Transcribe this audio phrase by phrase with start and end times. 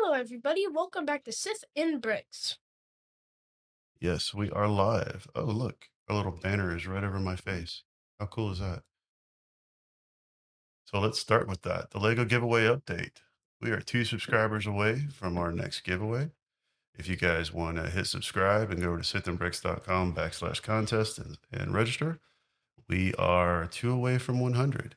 [0.00, 0.64] Hello, everybody.
[0.72, 2.58] Welcome back to Sith and Bricks.
[4.00, 5.26] Yes, we are live.
[5.34, 7.82] Oh, look, our little banner is right over my face.
[8.20, 8.82] How cool is that?
[10.84, 11.90] So let's start with that.
[11.90, 13.22] The Lego giveaway update.
[13.60, 16.30] We are two subscribers away from our next giveaway.
[16.96, 21.38] If you guys want to hit subscribe and go over to sithandbricks.com backslash contest and,
[21.52, 22.20] and register,
[22.88, 24.94] we are two away from 100.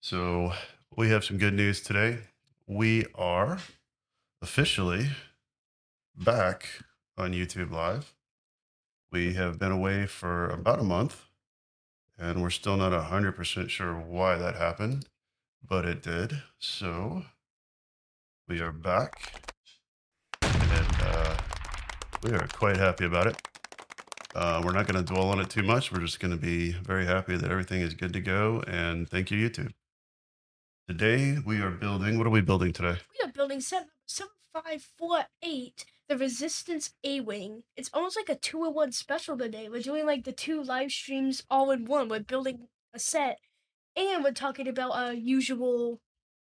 [0.00, 0.52] So
[0.96, 2.20] we have some good news today.
[2.68, 3.58] We are
[4.42, 5.08] officially
[6.16, 6.80] back
[7.16, 8.14] on YouTube Live.
[9.10, 11.24] We have been away for about a month,
[12.18, 15.06] and we're still not 100% sure why that happened,
[15.66, 16.42] but it did.
[16.58, 17.24] So
[18.48, 19.42] we are back,
[20.42, 21.36] and uh,
[22.22, 23.36] we are quite happy about it.
[24.34, 25.90] Uh, we're not going to dwell on it too much.
[25.90, 29.30] We're just going to be very happy that everything is good to go, and thank
[29.30, 29.72] you, YouTube.
[30.88, 32.16] Today we are building.
[32.16, 32.98] What are we building today?
[33.10, 37.64] We are building set seven five four eight, the Resistance A Wing.
[37.76, 39.68] It's almost like a two in one special today.
[39.68, 42.08] We're doing like the two live streams all in one.
[42.08, 43.40] We're building a set,
[43.96, 45.98] and we're talking about our usual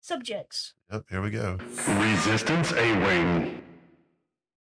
[0.01, 0.73] subjects.
[0.91, 1.59] Yep, here we go.
[1.87, 3.61] Resistance A Wing.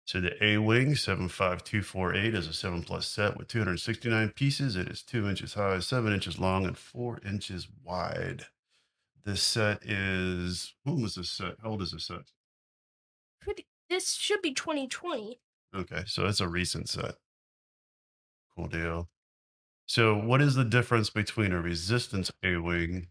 [0.05, 4.75] So the A Wing 75248 is a 7 plus set with 269 pieces.
[4.75, 8.45] It is 2 inches high, 7 inches long, and 4 inches wide.
[9.25, 11.55] This set is, when was this set?
[11.61, 12.31] How old is this set?
[13.41, 13.67] Pretty.
[13.89, 15.39] This should be 2020.
[15.75, 17.15] Okay, so it's a recent set.
[18.55, 19.09] Cool deal.
[19.85, 23.07] So, what is the difference between a Resistance A Wing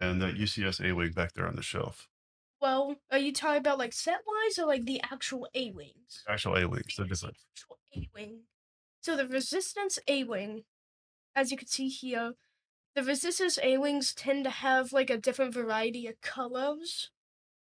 [0.00, 2.08] and that UCS A Wing back there on the shelf?
[2.60, 6.22] Well, are you talking about like set wise or like the actual A Wings?
[6.28, 7.36] Actual A Wings, they're different.
[7.52, 8.40] actual A Wing.
[9.00, 10.64] So the Resistance A Wing,
[11.34, 12.34] as you can see here,
[12.94, 17.10] the Resistance A Wings tend to have like a different variety of colors.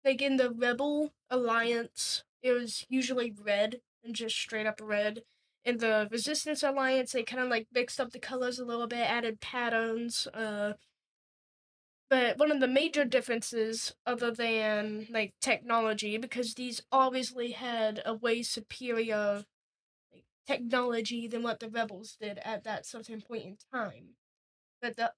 [0.04, 5.24] Like in the Rebel Alliance, it was usually red and just straight up red.
[5.63, 9.00] In the Resistance Alliance, they kind of like mixed up the colors a little bit,
[9.00, 10.28] added patterns.
[10.31, 10.74] Uh,
[12.07, 18.13] but one of the major differences, other than like technology, because these obviously had a
[18.13, 19.44] way superior
[20.13, 24.09] like, technology than what the rebels did at that certain point in time.
[24.81, 25.13] But the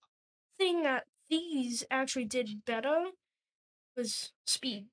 [0.57, 3.07] thing that these actually did better
[3.95, 4.87] was speed.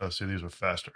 [0.00, 0.92] Oh, see, these were faster.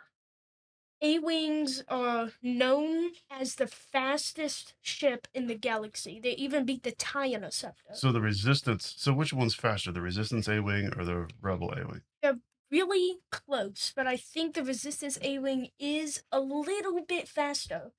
[1.04, 6.20] A Wings are known as the fastest ship in the galaxy.
[6.22, 7.94] They even beat the TIE Interceptor.
[7.94, 11.84] So the Resistance, so which one's faster, the Resistance A Wing or the Rebel A
[11.88, 12.02] Wing?
[12.22, 12.38] They're
[12.70, 17.90] really close, but I think the Resistance A Wing is a little bit faster.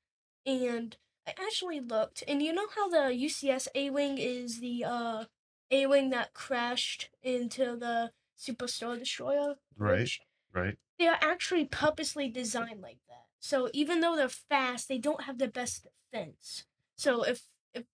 [0.45, 0.95] And
[1.25, 5.25] I actually looked, and you know how the UCS A Wing is the uh
[5.71, 9.55] A Wing that crashed into the Superstar Destroyer?
[9.77, 10.09] Right.
[10.53, 10.77] Right?
[10.99, 13.25] They're actually purposely designed like that.
[13.39, 16.65] So even though they're fast, they don't have the best defense.
[16.97, 17.85] So if if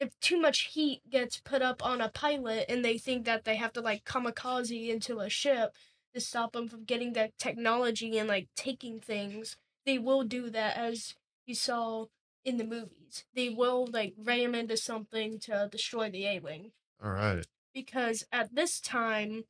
[0.00, 3.56] if too much heat gets put up on a pilot and they think that they
[3.56, 5.74] have to like kamikaze into a ship
[6.14, 9.56] to stop them from getting that technology and like taking things,
[9.86, 11.14] they will do that as
[11.46, 12.06] you saw
[12.44, 13.24] in the movies.
[13.34, 16.72] They will like ram into something to destroy the A Wing.
[17.02, 17.44] All right.
[17.74, 19.44] Because at this time,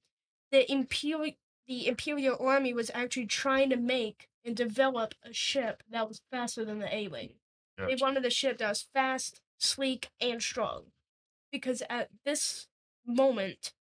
[0.50, 1.32] the Imperial
[1.66, 6.64] the Imperial Army was actually trying to make and develop a ship that was faster
[6.64, 7.34] than the A Wing.
[7.78, 10.92] They wanted a ship that was fast, sleek, and strong.
[11.50, 12.68] Because at this
[13.06, 13.72] moment,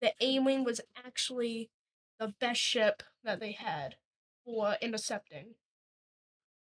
[0.00, 1.70] the A Wing was actually
[2.18, 3.96] the best ship that they had
[4.44, 5.54] for intercepting.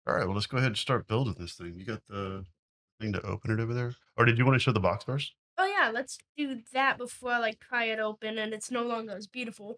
[0.05, 0.25] All right.
[0.25, 1.75] Well, let's go ahead and start building this thing.
[1.77, 2.45] You got the
[2.99, 3.93] thing to open it over there?
[4.17, 5.33] Or did you want to show the box first?
[5.57, 9.15] Oh yeah, let's do that before I like pry it open and it's no longer
[9.15, 9.77] as beautiful.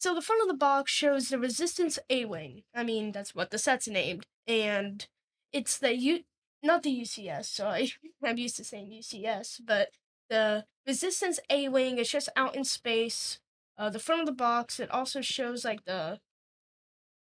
[0.00, 2.62] So the front of the box shows the Resistance A Wing.
[2.74, 4.26] I mean, that's what the set's named.
[4.46, 5.06] And
[5.52, 6.20] it's the U
[6.64, 7.92] not the UCS, sorry.
[8.24, 9.90] I'm used to saying UCS, but
[10.28, 13.38] the Resistance A Wing is just out in space.
[13.78, 16.18] Uh the front of the box it also shows like the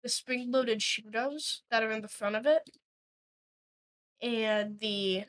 [0.03, 2.69] the spring loaded shooters that are in the front of it.
[4.21, 5.25] And the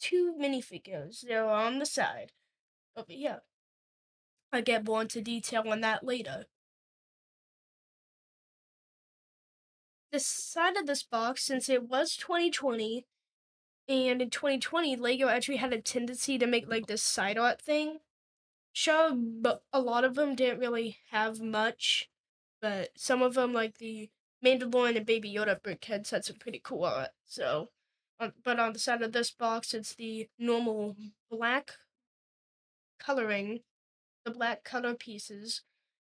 [0.00, 1.22] two minifigures.
[1.22, 2.32] They're on the side
[2.94, 3.40] But yeah,
[4.52, 6.46] I'll get more into detail on that later.
[10.12, 13.04] The side of this box, since it was 2020,
[13.88, 17.98] and in 2020, Lego actually had a tendency to make like this side art thing.
[18.72, 22.10] Sure, but a lot of them didn't really have much,
[22.62, 24.08] but some of them, like the
[24.42, 27.10] Mandalorian and Baby Yoda brickheads, had some pretty cool art.
[27.26, 27.68] So,
[28.18, 30.96] but on the side of this box, it's the normal
[31.30, 31.72] black
[32.98, 33.60] coloring,
[34.24, 35.62] the black color pieces,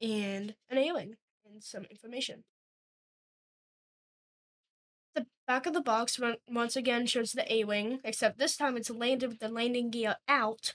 [0.00, 1.17] and an A-wing.
[1.53, 2.45] and some information.
[5.15, 8.91] The back of the box once again shows the A Wing, except this time it's
[8.91, 10.75] landed with the landing gear out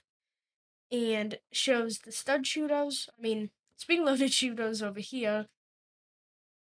[0.92, 3.08] and shows the stud shooters.
[3.16, 5.46] I mean, spring loaded shooters over here.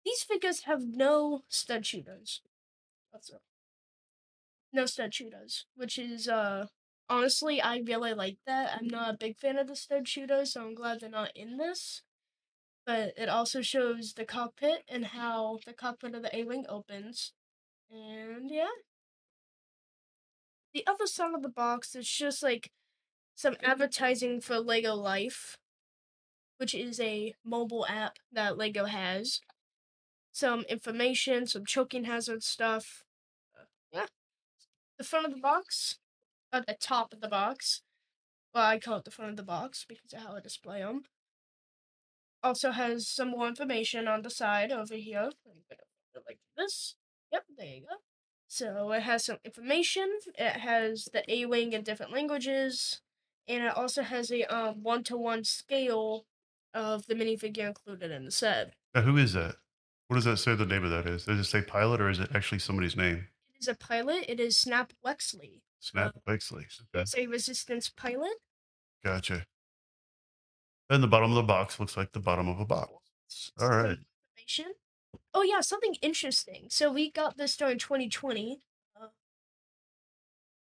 [0.05, 2.43] These figures have no stud shooters.
[3.12, 3.41] Also,
[4.73, 6.67] no stud shooters, which is uh
[7.09, 8.77] honestly I really like that.
[8.77, 11.56] I'm not a big fan of the stud shooters, so I'm glad they're not in
[11.56, 12.03] this.
[12.87, 17.33] But it also shows the cockpit and how the cockpit of the A Wing opens.
[17.91, 18.69] And yeah.
[20.75, 22.71] The other side of the box is just like
[23.35, 25.57] some advertising for Lego Life,
[26.59, 29.41] which is a mobile app that Lego has.
[30.35, 33.05] Some information, some choking hazard stuff.
[33.57, 34.07] Uh, yeah.
[34.99, 36.01] The front of the box,
[36.53, 37.83] at the top of the box.
[38.53, 41.05] Well, I call it the front of the box because of how I display them.
[42.43, 45.31] Also has some more information on the side over here.
[46.27, 46.97] Like this.
[47.33, 47.97] Yep, there you go.
[48.49, 50.19] So it has some information.
[50.37, 53.01] It has the A wing in different languages,
[53.47, 56.27] and it also has a one to one scale
[56.73, 58.75] of the minifigure included in the set.
[58.97, 59.55] Now, who is that?
[60.14, 61.25] What does that say the name of that is?
[61.25, 63.26] Does it say pilot or is it actually somebody's name?
[63.52, 64.26] It is a pilot.
[64.28, 65.62] It is Snap Wexley.
[65.81, 66.66] Snap Wexley.
[66.94, 67.02] Okay.
[67.02, 68.34] It's a resistance pilot.
[69.02, 69.44] Gotcha.
[70.88, 72.93] And the bottom of the box looks like the bottom of a box.
[73.61, 73.99] All right.
[75.34, 76.66] Oh yeah, something interesting.
[76.69, 78.61] So we got this during 2020.
[78.94, 79.06] Uh,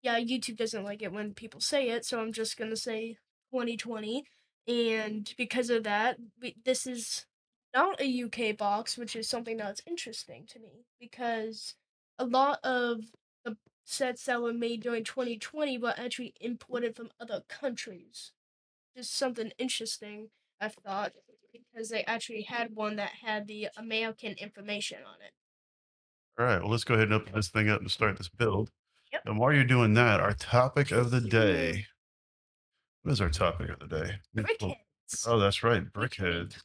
[0.02, 3.18] yeah, YouTube doesn't like it when people say it, so I'm just gonna say
[3.52, 4.24] 2020.
[4.70, 7.26] And because of that, we, this is
[7.74, 11.76] not a UK box, which is something that's interesting to me because
[12.20, 13.00] a lot of
[13.44, 18.32] the sets that were made during 2020 were actually imported from other countries.
[18.96, 20.30] Just something interesting,
[20.62, 21.14] I thought,
[21.52, 25.34] because they actually had one that had the American information on it.
[26.40, 26.62] All right.
[26.62, 28.72] Well, let's go ahead and open this thing up and start this build.
[29.12, 29.22] Yep.
[29.26, 31.30] And while you're doing that, our topic of the mm-hmm.
[31.30, 31.86] day.
[33.04, 34.12] What is our topic of the day?
[34.36, 35.28] Brickheads.
[35.28, 35.84] Oh, that's right.
[35.92, 36.56] Brickhead.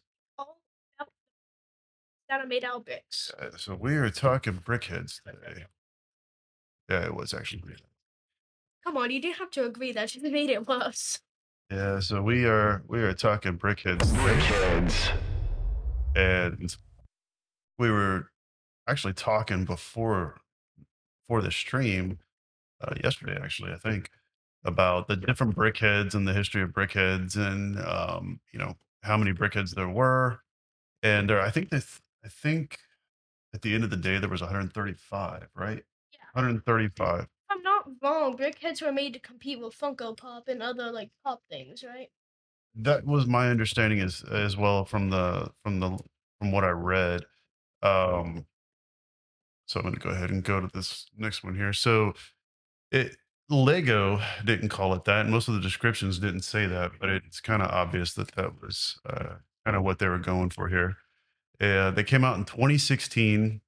[2.30, 3.30] All about- that are made out of bricks.
[3.38, 5.64] Uh, So we are talking brickheads today.
[6.88, 7.62] Yeah, it was actually.
[8.84, 11.20] Come on, you do have to agree that you made it worse.
[11.70, 14.22] Yeah, so we are we are talking brickheads today.
[14.24, 15.12] Brickheads.
[16.16, 16.76] and
[17.78, 18.30] we were
[18.88, 20.40] actually talking before
[21.28, 22.18] for the stream
[22.80, 24.08] uh, yesterday actually i think
[24.64, 29.30] about the different brickheads and the history of brickheads and um, you know how many
[29.32, 30.40] brickheads there were
[31.02, 31.84] and there, i think that
[32.28, 32.78] i think
[33.54, 35.82] at the end of the day there was 135 right
[36.12, 36.18] Yeah.
[36.34, 40.92] 135 If I'm not wrong, brickheads were made to compete with Funko Pop and other
[40.92, 42.08] like pop things, right?
[42.80, 45.98] that was my understanding as as well from the from the
[46.38, 47.24] from what I read.
[47.82, 48.46] Um,
[49.66, 51.72] so I'm going to go ahead and go to this next one here.
[51.72, 52.12] So
[52.92, 53.16] it
[53.48, 57.40] Lego didn't call it that, and most of the descriptions didn't say that, but it's
[57.40, 60.96] kind of obvious that that was uh, kind of what they were going for here.
[61.60, 63.60] Uh, they came out in 2016,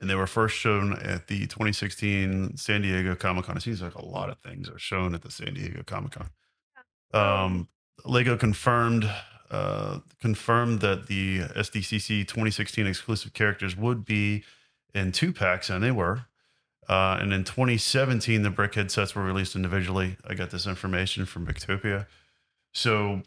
[0.00, 3.56] and they were first shown at the 2016 San Diego Comic Con.
[3.56, 6.30] It seems like a lot of things are shown at the San Diego Comic Con.
[7.14, 7.68] Um,
[8.04, 9.10] Lego confirmed
[9.50, 14.44] uh, confirmed that the SDCC 2016 exclusive characters would be
[14.94, 16.24] in two packs, and they were.
[16.88, 20.16] Uh, and in 2017, the Brickhead sets were released individually.
[20.26, 22.06] I got this information from Bictopia.
[22.72, 23.22] So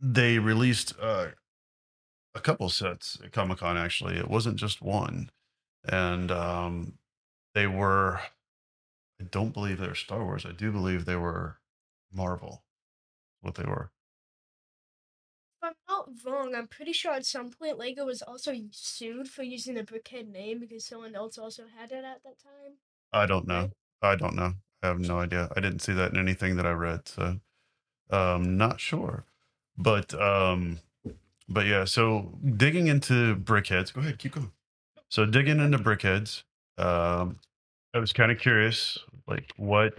[0.00, 1.28] they released uh,
[2.34, 4.16] a couple sets at Comic Con, actually.
[4.16, 5.30] It wasn't just one.
[5.84, 6.98] And um,
[7.54, 8.20] they were,
[9.20, 10.46] I don't believe they were Star Wars.
[10.46, 11.58] I do believe they were
[12.12, 12.62] Marvel,
[13.40, 13.90] what they were.
[15.62, 19.42] If I'm not wrong, I'm pretty sure at some point Lego was also sued for
[19.42, 22.78] using the brickhead name because someone else also had it at that time.
[23.12, 23.70] I don't know.
[24.02, 24.54] I don't know.
[24.82, 25.50] I have no idea.
[25.54, 27.40] I didn't see that in anything that I read, so
[28.10, 29.24] um not sure.
[29.76, 30.80] But um
[31.50, 33.92] but yeah, so digging into brickheads.
[33.92, 34.52] Go ahead, keep going.
[35.08, 36.44] So digging into brickheads,
[36.78, 37.36] um
[37.94, 39.94] I was kind of curious like what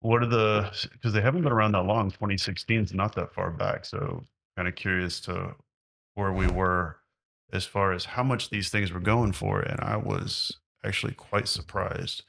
[0.00, 2.10] what are the because they haven't been around that long.
[2.10, 4.22] 2016 is not that far back, so
[4.56, 5.54] kind of curious to
[6.14, 6.96] where we were
[7.52, 11.48] as far as how much these things were going for, and I was actually quite
[11.48, 12.22] surprised.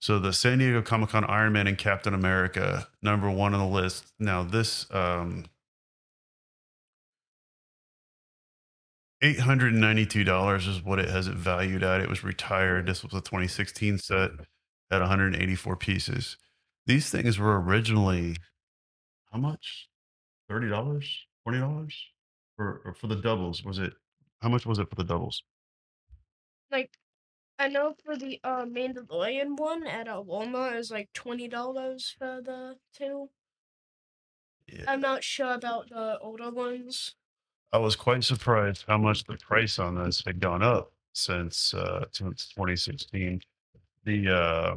[0.00, 3.74] So the San Diego Comic Con Iron Man and Captain America, number one on the
[3.74, 4.12] list.
[4.18, 5.46] Now this um
[9.22, 12.00] eight hundred and ninety-two dollars is what it has it valued at.
[12.00, 12.86] It was retired.
[12.86, 14.30] This was a 2016 set
[14.90, 16.36] at 184 pieces.
[16.86, 18.36] These things were originally
[19.32, 19.88] how much?
[20.48, 21.26] Thirty dollars?
[21.44, 21.94] Twenty dollars?
[22.56, 23.62] for or for the doubles?
[23.62, 23.92] Was it
[24.40, 25.42] how much was it for the doubles?
[26.70, 26.90] Like,
[27.58, 32.40] I know for the uh, Mandalorian one at uh, Walmart is like twenty dollars for
[32.42, 33.28] the two.
[34.66, 34.84] Yeah.
[34.88, 37.14] I'm not sure about the older ones.
[37.72, 42.06] I was quite surprised how much the price on this had gone up since uh
[42.12, 43.40] since 2016.
[44.04, 44.76] The uh,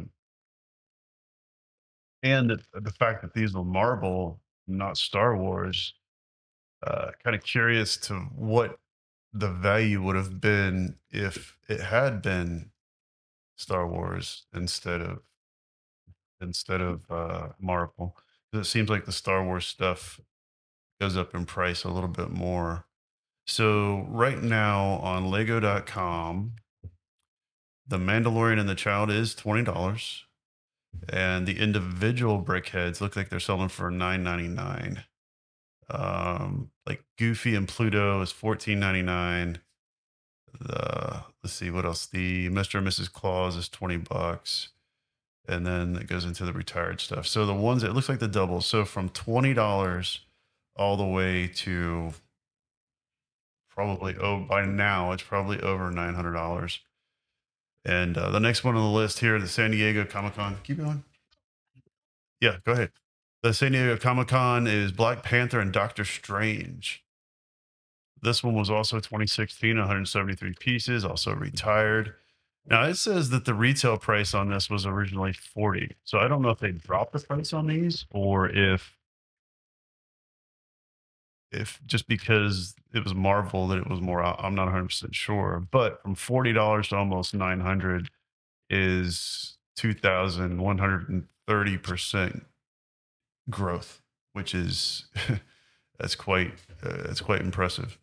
[2.23, 5.93] and the, the fact that these were Marvel, not Star Wars.
[6.85, 8.79] Uh, kind of curious to what
[9.33, 12.71] the value would have been if it had been
[13.57, 15.19] Star Wars instead of
[16.41, 18.15] instead of uh, Marvel.
[18.53, 20.19] It seems like the Star Wars stuff
[20.99, 22.85] goes up in price a little bit more.
[23.47, 26.53] So right now on Lego.com,
[27.87, 30.25] the Mandalorian and the Child is twenty dollars,
[31.11, 35.03] and the individual brickheads look like they're selling for nine ninety nine.
[35.89, 39.59] Um, like Goofy and Pluto is fourteen ninety nine.
[40.59, 42.05] The let's see what else.
[42.05, 42.77] The Mr.
[42.77, 43.11] and Mrs.
[43.11, 44.69] Claus is twenty bucks,
[45.47, 47.25] and then it goes into the retired stuff.
[47.25, 48.67] So the ones it looks like the doubles.
[48.67, 50.19] So from twenty dollars
[50.79, 52.13] all the way to
[53.69, 56.79] probably oh by now it's probably over nine hundred dollars.
[57.85, 60.57] And uh, the next one on the list here, the San Diego Comic Con.
[60.63, 61.03] Keep going.
[62.41, 62.91] Yeah, go ahead.
[63.41, 67.03] The San Diego Comic Con is Black Panther and Doctor Strange.
[68.21, 72.15] This one was also 2016, 173 pieces, also retired.
[72.65, 75.95] Now it says that the retail price on this was originally 40.
[76.03, 78.98] So I don't know if they dropped the price on these or if
[81.51, 86.01] if just because it was Marvel that it was more I'm not 100% sure, but
[86.01, 88.09] from $40 to almost 900
[88.69, 92.41] is 2130%
[93.49, 94.01] growth,
[94.33, 95.05] which is
[95.99, 96.53] that's quite
[96.83, 97.97] uh, that's quite impressive.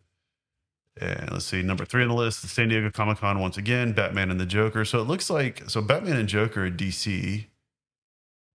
[0.99, 3.93] And let's see, number three on the list, the San Diego Comic Con once again,
[3.93, 4.83] Batman and the Joker.
[4.83, 7.45] So it looks like so Batman and Joker are DC,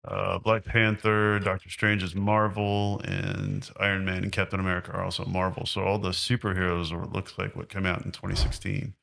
[0.05, 5.25] uh, Black Panther, Doctor Strange is Marvel, and Iron Man and Captain America are also
[5.25, 5.65] Marvel.
[5.65, 8.95] So all the superheroes are looks like what came out in 2016.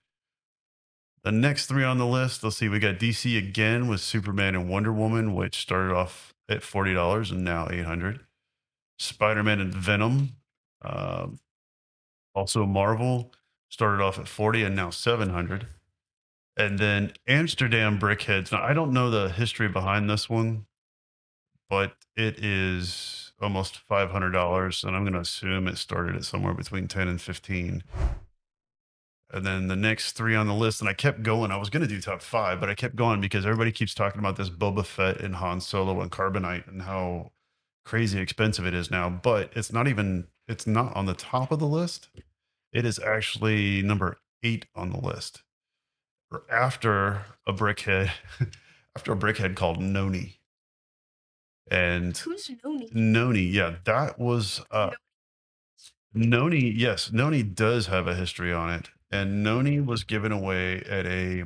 [1.24, 4.70] The next three on the list, let's see, we got DC again with Superman and
[4.70, 8.22] Wonder Woman, which started off at forty dollars and now eight hundred.
[8.98, 10.34] Spider Man and Venom,
[10.82, 11.40] um,
[12.34, 13.34] also Marvel,
[13.70, 15.68] started off at forty and now seven hundred.
[16.58, 18.52] And then Amsterdam Brickheads.
[18.52, 20.66] Now I don't know the history behind this one,
[21.70, 26.26] but it is almost five hundred dollars, and I'm going to assume it started at
[26.26, 27.84] somewhere between ten and fifteen.
[29.32, 31.52] And then the next three on the list, and I kept going.
[31.52, 34.20] I was going to do top five, but I kept going because everybody keeps talking
[34.20, 37.32] about this Boba Fett and Han Solo and Carbonite and how
[37.86, 39.08] crazy expensive it is now.
[39.08, 42.10] But it's not even, it's not on the top of the list.
[42.74, 45.44] It is actually number eight on the list.
[46.52, 48.10] After a brickhead,
[48.96, 50.39] after a brickhead called Noni.
[51.72, 52.90] And Who's Noni?
[52.94, 54.92] Noni, yeah, that was uh
[56.14, 58.90] Noni, yes, Noni does have a history on it.
[59.12, 61.46] And Noni was given away at a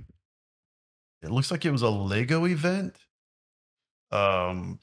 [1.21, 2.97] it looks like it was a Lego event.
[4.11, 4.79] Um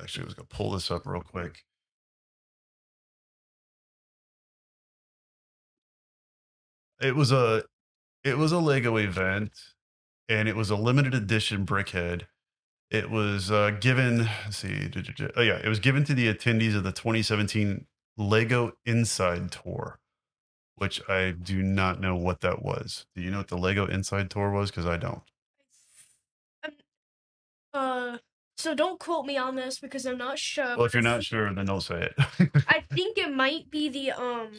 [0.00, 1.64] actually I was gonna pull this up real quick.
[7.00, 7.64] It was a
[8.24, 9.52] it was a Lego event
[10.28, 12.26] and it was a limited edition brickhead.
[12.90, 14.90] It was uh, given, let's see,
[15.36, 20.00] oh yeah, it was given to the attendees of the 2017 Lego Inside Tour,
[20.74, 23.06] which I do not know what that was.
[23.14, 24.70] Do you know what the Lego Inside Tour was?
[24.70, 25.22] Because I don't.
[26.64, 26.72] Um,
[27.72, 28.18] uh,
[28.56, 30.76] so don't quote me on this because I'm not sure.
[30.76, 32.50] Well, if you're not sure, then don't say it.
[32.68, 34.50] I think it might be the um.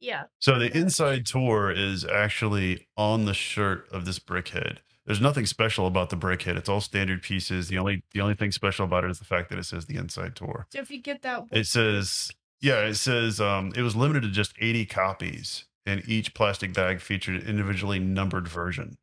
[0.00, 0.24] Yeah.
[0.38, 4.78] So the inside tour is actually on the shirt of this brickhead.
[5.06, 6.56] There's nothing special about the brickhead.
[6.56, 7.68] It's all standard pieces.
[7.68, 9.96] The only the only thing special about it is the fact that it says the
[9.96, 10.66] inside tour.
[10.70, 12.30] So if you get that, It says
[12.60, 17.00] yeah, it says um it was limited to just 80 copies and each plastic bag
[17.00, 18.96] featured an individually numbered version.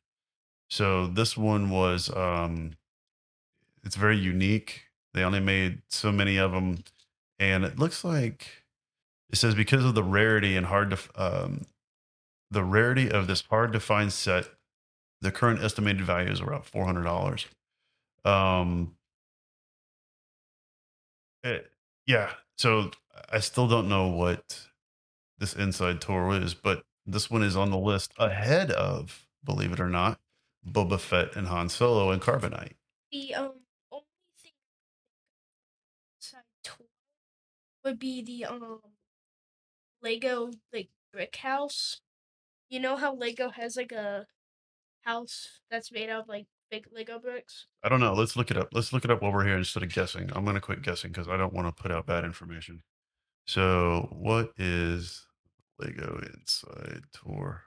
[0.69, 2.73] So this one was um
[3.83, 4.83] it's very unique.
[5.13, 6.83] They only made so many of them
[7.39, 8.63] and it looks like
[9.29, 11.65] it says because of the rarity and hard to um,
[12.51, 14.45] the rarity of this hard to find set,
[15.21, 17.45] the current estimated value is around four hundred dollars.
[18.25, 18.95] Um,
[21.43, 21.71] it-
[22.05, 22.91] yeah, so
[23.31, 24.67] I still don't know what
[25.37, 29.79] this inside tour is, but this one is on the list ahead of, believe it
[29.79, 30.19] or not,
[30.67, 32.73] Boba Fett and Han Solo and Carbonite.
[33.11, 33.53] the um
[33.91, 34.03] only
[34.41, 34.51] thing
[36.17, 36.87] inside tour
[37.83, 38.81] would be the um
[40.01, 42.01] Lego like brick house.
[42.69, 44.27] You know how Lego has like a
[45.01, 47.67] house that's made out of like big Lego bricks?
[47.83, 48.13] I don't know.
[48.13, 48.69] Let's look it up.
[48.73, 50.29] Let's look it up while we're here instead of guessing.
[50.35, 52.83] I'm going to quit guessing because I don't want to put out bad information.
[53.47, 55.25] So, what is
[55.79, 57.63] Lego Inside Tour?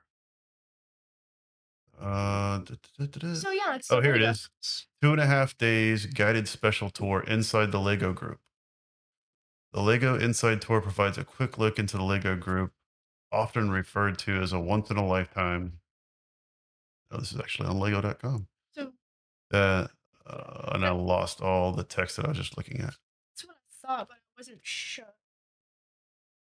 [2.01, 4.31] Uh, da- da- da- da- So yeah, it's oh here it Lego.
[4.31, 4.49] is.
[5.03, 8.41] Two and a half days guided special tour inside the Lego group.
[9.73, 12.73] The Lego Inside Tour provides a quick look into the Lego group,
[13.31, 15.79] often referred to as a once in a lifetime.
[17.13, 18.47] Oh, this is actually on lego.com.
[18.73, 18.93] So
[19.53, 19.87] Uh,
[20.27, 22.95] uh, and I lost all the text that I was just looking at.
[23.35, 25.05] that's what I thought, but I wasn't sure.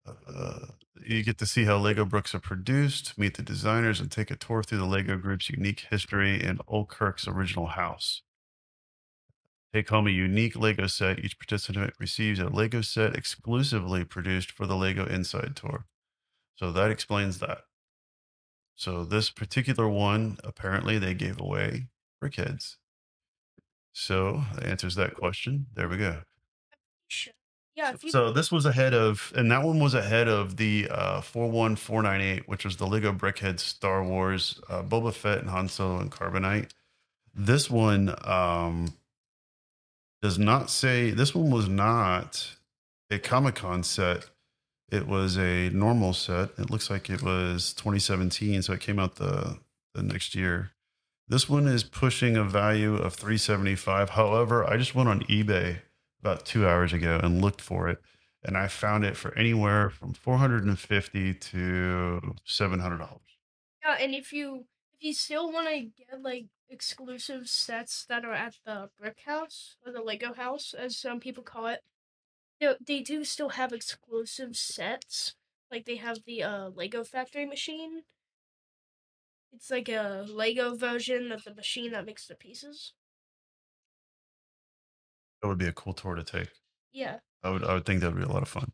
[0.06, 0.66] Uh,
[1.06, 4.36] you get to see how Lego bricks are produced, meet the designers, and take a
[4.36, 8.22] tour through the Lego group's unique history and Ole Kirk's original house.
[9.72, 11.18] Take home a unique Lego set.
[11.24, 15.86] Each participant receives a Lego set exclusively produced for the Lego Inside Tour.
[16.56, 17.62] So that explains that.
[18.76, 21.86] So this particular one, apparently, they gave away
[22.22, 22.76] brickheads.
[23.92, 25.66] So that answers that question.
[25.74, 26.22] There we go.
[27.76, 30.88] Yeah, if you So this was ahead of, and that one was ahead of the
[30.90, 35.98] uh, 41498, which was the Lego Brickhead Star Wars, uh, Boba Fett and Han Solo
[35.98, 36.70] and Carbonite.
[37.34, 38.94] This one um,
[40.22, 42.56] does not say, this one was not
[43.10, 44.30] a Comic Con set.
[44.90, 46.50] It was a normal set.
[46.58, 49.58] It looks like it was 2017, so it came out the,
[49.94, 50.70] the next year.
[51.26, 54.10] This one is pushing a value of 375.
[54.10, 55.78] However, I just went on eBay
[56.20, 57.98] about two hours ago and looked for it,
[58.42, 63.20] and I found it for anywhere from 450 to 700 dollars.
[63.82, 68.32] yeah, and if you if you still want to get like exclusive sets that are
[68.34, 71.80] at the brick house or the Lego house, as some people call it,
[72.64, 75.34] they, they do still have exclusive sets.
[75.70, 78.02] Like they have the uh, Lego Factory machine.
[79.52, 82.92] It's like a Lego version of the machine that makes the pieces.
[85.40, 86.50] That would be a cool tour to take.
[86.92, 87.18] Yeah.
[87.42, 88.72] I would I would think that would be a lot of fun.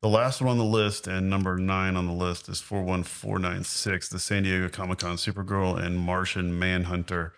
[0.00, 4.18] The last one on the list and number nine on the list is 41496, the
[4.18, 7.32] San Diego Comic Con Supergirl and Martian Manhunter.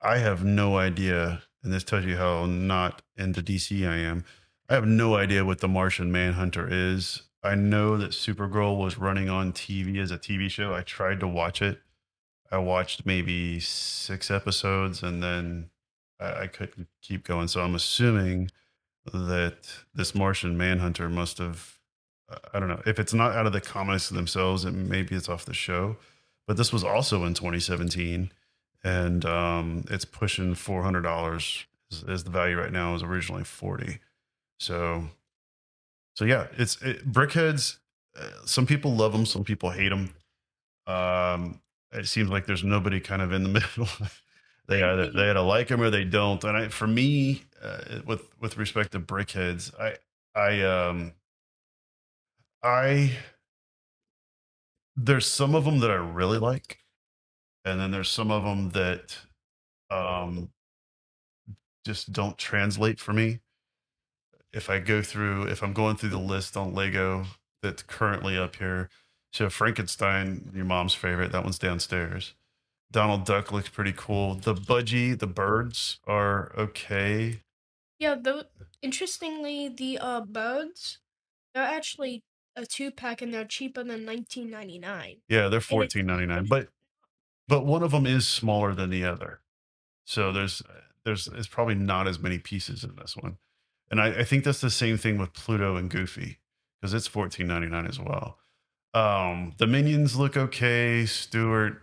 [0.00, 4.24] I have no idea, and this tells you how not into DC I am.
[4.68, 7.22] I have no idea what the Martian Manhunter is.
[7.42, 10.74] I know that Supergirl was running on TV as a TV show.
[10.74, 11.80] I tried to watch it.
[12.50, 15.70] I watched maybe six episodes and then
[16.18, 17.46] I, I couldn't keep going.
[17.46, 18.50] So I'm assuming
[19.12, 21.78] that this Martian Manhunter must have,
[22.52, 25.44] I don't know, if it's not out of the comics themselves, it maybe it's off
[25.44, 25.96] the show.
[26.48, 28.32] But this was also in 2017,
[28.84, 32.90] and um, it's pushing $400 is, is the value right now.
[32.90, 33.98] It was originally 40.
[34.58, 35.04] So,
[36.14, 37.78] so yeah, it's it, brickheads.
[38.18, 40.14] Uh, some people love them, some people hate them.
[40.86, 41.60] Um,
[41.92, 43.88] it seems like there's nobody kind of in the middle.
[44.68, 46.42] they either they either like them or they don't.
[46.44, 49.96] And I, for me, uh, with with respect to brickheads, I
[50.34, 51.12] I um
[52.62, 53.16] I
[54.96, 56.78] there's some of them that I really like,
[57.64, 59.16] and then there's some of them that
[59.90, 60.50] um
[61.84, 63.40] just don't translate for me.
[64.52, 67.26] If I go through, if I'm going through the list on Lego
[67.62, 68.88] that's currently up here,
[69.32, 72.34] so Frankenstein, your mom's favorite, that one's downstairs.
[72.90, 74.34] Donald Duck looks pretty cool.
[74.34, 77.42] The budgie, the birds are okay.
[77.98, 78.44] Yeah, though
[78.80, 80.98] interestingly, the uh birds,
[81.52, 82.22] they're actually
[82.54, 85.16] a two pack and they're cheaper than nineteen ninety nine.
[85.28, 86.68] Yeah, they're fourteen ninety nine, but
[87.48, 89.40] but one of them is smaller than the other.
[90.06, 90.62] So there's
[91.04, 93.38] there's it's probably not as many pieces in this one,
[93.90, 96.38] and I, I think that's the same thing with Pluto and Goofy
[96.80, 98.38] because it's fourteen ninety nine as well.
[98.94, 101.04] Um, the minions look okay.
[101.06, 101.82] Stuart,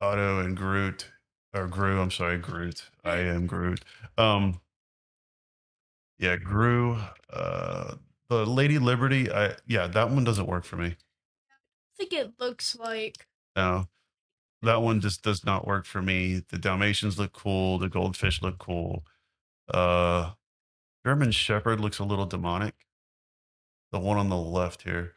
[0.00, 1.10] Otto, and Groot
[1.54, 2.00] or Gru.
[2.00, 2.90] I'm sorry, Groot.
[3.04, 3.82] I am Groot.
[4.18, 4.60] Um,
[6.18, 6.98] yeah, Gru.
[7.30, 7.94] Uh,
[8.28, 9.30] the Lady Liberty.
[9.30, 10.88] I yeah, that one doesn't work for me.
[10.88, 13.88] I think it looks like No,
[14.62, 16.42] that one just does not work for me.
[16.48, 17.78] The Dalmatians look cool.
[17.78, 19.04] The goldfish look cool.
[19.72, 20.32] Uh,
[21.06, 22.74] German Shepherd looks a little demonic.
[23.92, 25.12] The one on the left here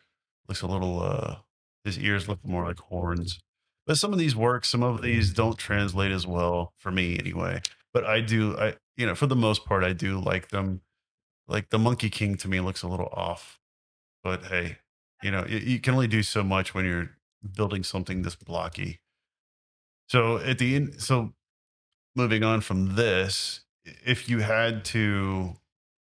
[0.47, 1.01] looks a little.
[1.01, 1.37] Uh,
[1.83, 3.39] his ears look more like horns.
[3.87, 4.65] But some of these work.
[4.65, 7.63] Some of these don't translate as well for me, anyway.
[7.91, 8.55] But I do.
[8.55, 10.81] I you know for the most part I do like them.
[11.47, 13.59] Like the Monkey King to me looks a little off.
[14.23, 14.77] But hey,
[15.23, 17.17] you know you, you can only do so much when you're
[17.55, 18.99] building something this blocky.
[20.05, 21.33] So at the end, so
[22.15, 23.61] moving on from this,
[24.05, 25.55] if you had to,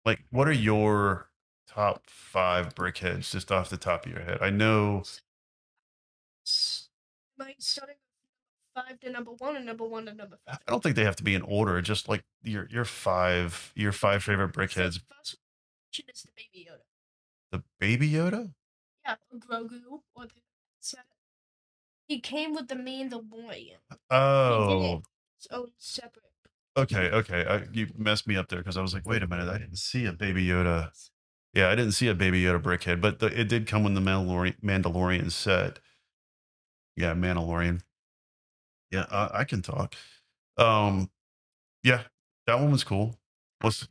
[0.06, 1.30] like, what are your
[1.68, 4.40] top five brickheads just off the top of your head?
[4.42, 5.04] I know.
[7.40, 7.96] I starting
[8.74, 10.60] five to number one and number one to number five.
[10.68, 11.82] I don't think they have to be in order.
[11.82, 14.96] Just like your your five your five favorite brickheads.
[14.96, 15.38] the first
[15.98, 16.84] one is the Baby Yoda.
[17.52, 18.54] The Baby Yoda.
[19.06, 19.82] Yeah, or Grogu
[20.16, 20.34] or the.
[22.08, 23.78] He came with the Mandalorian.
[24.12, 25.02] Oh,
[25.40, 26.35] His own separate.
[26.78, 27.46] Okay, okay.
[27.46, 29.78] I, you messed me up there because I was like, wait a minute, I didn't
[29.78, 30.92] see a Baby Yoda.
[31.54, 34.02] Yeah, I didn't see a Baby Yoda brickhead, but the, it did come with the
[34.02, 35.80] Mandalorian, Mandalorian set.
[36.98, 37.82] Yeah, Mandalorian.
[38.92, 39.96] Yeah, I, I can talk.
[40.58, 41.10] Um,
[41.84, 42.04] yeah,
[42.48, 43.16] that one was cool.
[43.62, 43.88] What's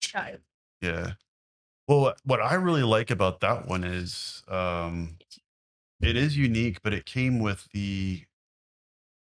[0.00, 0.40] child.
[0.80, 1.12] yeah.
[1.88, 5.18] Well, what- I really like about that one is um,
[6.00, 8.24] it is unique, but it came with the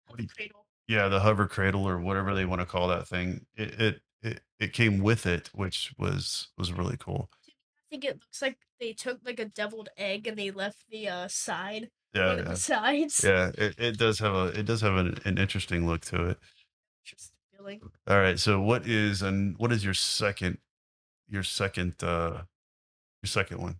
[0.08, 0.61] What do you- Cradle.
[0.91, 3.45] Yeah the hover cradle or whatever they want to call that thing.
[3.56, 7.30] It it it, it came with it, which was was really cool.
[7.47, 11.08] I think it looks like they took like a deviled egg and they left the
[11.08, 11.89] uh, side.
[12.13, 12.41] Yeah, yeah.
[12.41, 13.23] the sides.
[13.23, 16.39] Yeah, it, it does have a it does have an, an interesting look to it.
[17.06, 17.80] Interesting feeling.
[18.08, 20.58] All right, so what is and what is your second
[21.30, 22.41] your second uh
[23.23, 23.77] your second one?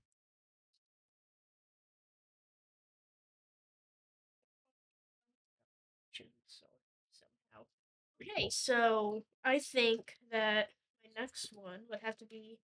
[8.36, 10.70] Okay, so I think that
[11.04, 12.60] my next one would have to be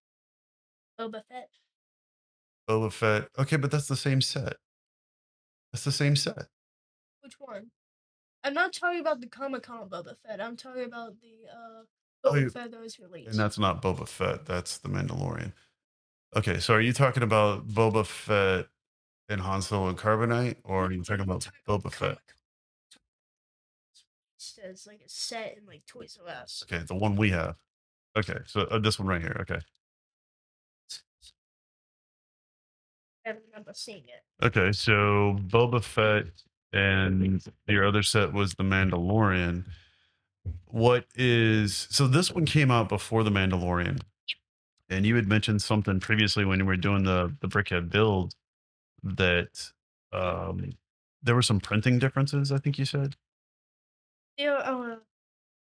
[0.99, 1.51] Boba Fett.
[2.69, 3.29] Boba Fett.
[3.39, 4.55] Okay, but that's the same set.
[5.73, 6.47] That's the same set.
[7.23, 7.67] Which one?
[8.45, 10.41] I'm not talking about the Comic Con Boba Fett.
[10.41, 11.83] I'm talking about the uh
[12.25, 13.31] Oh, Boba you- Fett that was released.
[13.31, 14.47] And that's not Boba Fett.
[14.47, 15.53] That's the Mandalorian.
[16.37, 18.67] Okay, so are you talking about Boba Fett
[19.29, 22.19] and Han Solo and Carbonite, or are you talking about talking Boba Fett?
[24.55, 24.71] Comic-Con.
[24.71, 26.63] It's as like a set in like Toys R Us.
[26.71, 27.57] Okay, the one we have.
[28.17, 29.37] Okay, so uh, this one right here.
[29.41, 29.59] Okay,
[33.27, 34.47] I remember seeing it.
[34.47, 36.27] okay, so Boba Fett
[36.73, 39.65] and your other set was the Mandalorian.
[40.67, 42.07] What is so?
[42.07, 44.01] This one came out before the Mandalorian,
[44.89, 48.35] and you had mentioned something previously when you were doing the the brickhead build
[49.03, 49.73] that
[50.13, 50.73] um
[51.23, 52.53] there were some printing differences.
[52.53, 53.17] I think you said.
[54.39, 54.97] Uh,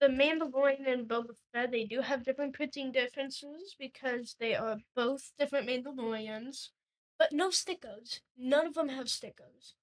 [0.00, 5.32] the Mandalorian and Boba Fett, they do have different printing differences because they are both
[5.38, 6.70] different Mandalorians,
[7.18, 8.20] but no stickers.
[8.36, 9.74] None of them have stickers.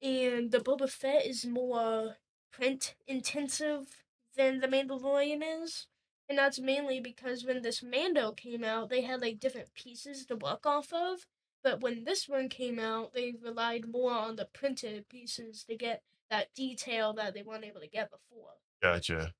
[0.00, 2.16] And the Boba Fett is more
[2.52, 4.04] print intensive
[4.36, 5.86] than the Mandalorian is.
[6.28, 10.36] And that's mainly because when this Mando came out, they had like different pieces to
[10.36, 11.26] work off of.
[11.64, 16.02] But when this one came out, they relied more on the printed pieces to get
[16.32, 18.54] that detail that they weren't able to get before.
[18.82, 19.32] Gotcha.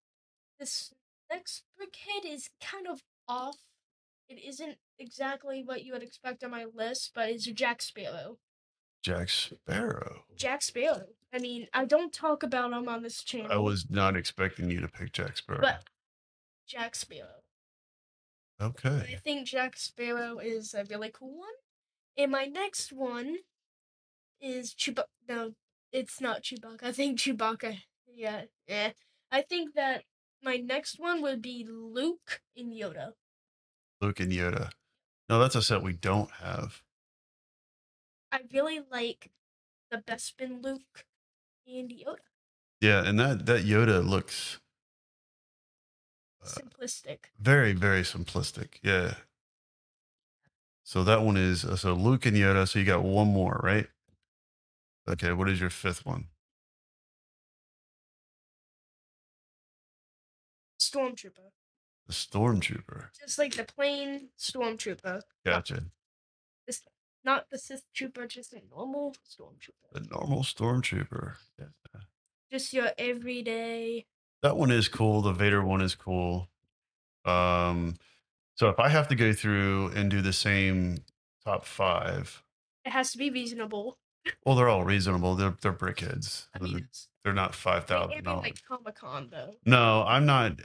[0.60, 0.92] This
[1.30, 3.56] next brickhead is kind of off.
[4.28, 8.36] It isn't exactly what you would expect on my list, but it's Jack Sparrow.
[9.02, 10.24] Jack Sparrow.
[10.36, 11.06] Jack Sparrow.
[11.32, 13.50] I mean, I don't talk about him on this channel.
[13.50, 15.62] I was not expecting you to pick Jack Sparrow.
[15.62, 15.84] But
[16.68, 17.42] Jack Sparrow.
[18.60, 19.14] Okay.
[19.14, 21.48] I think Jack Sparrow is a really cool one.
[22.18, 23.38] And my next one
[24.42, 25.04] is Chewbacca.
[25.26, 25.52] No,
[25.92, 26.82] it's not Chewbacca.
[26.82, 27.78] I think Chewbacca.
[28.14, 28.92] Yeah, yeah.
[29.30, 30.04] I think that
[30.42, 33.12] my next one would be Luke and Yoda.
[34.00, 34.70] Luke and Yoda.
[35.28, 36.82] No, that's a set we don't have.
[38.30, 39.30] I really like
[39.90, 41.04] the Bespin Luke
[41.66, 42.16] and Yoda.
[42.80, 44.58] Yeah, and that that Yoda looks
[46.42, 47.26] Uh, Simplistic.
[47.38, 48.78] very very simplistic.
[48.82, 49.14] Yeah.
[50.84, 52.68] So that one is uh, so Luke and Yoda.
[52.68, 53.86] So you got one more, right?
[55.08, 55.32] Okay.
[55.32, 56.28] What is your fifth one?
[60.80, 61.50] Stormtrooper.
[62.06, 63.06] The Stormtrooper.
[63.18, 65.20] Just like the plain Stormtrooper.
[65.44, 65.84] Gotcha.
[66.66, 66.82] This,
[67.24, 69.92] not the Sith Trooper, just a normal Stormtrooper.
[69.92, 71.34] The normal Stormtrooper.
[71.58, 71.66] Yeah.
[72.50, 74.06] Just your everyday.
[74.42, 75.22] That one is cool.
[75.22, 76.48] The Vader one is cool.
[77.24, 77.94] Um,
[78.56, 80.98] so if I have to go through and do the same
[81.44, 82.42] top five,
[82.84, 83.98] It has to be reasonable.
[84.44, 85.34] Well, they're all reasonable.
[85.34, 86.46] They're they're brickheads.
[86.54, 86.88] I mean,
[87.24, 88.42] They're not five thousand can't be dollars.
[88.44, 89.54] like Comic Con though.
[89.64, 90.60] No, I'm not.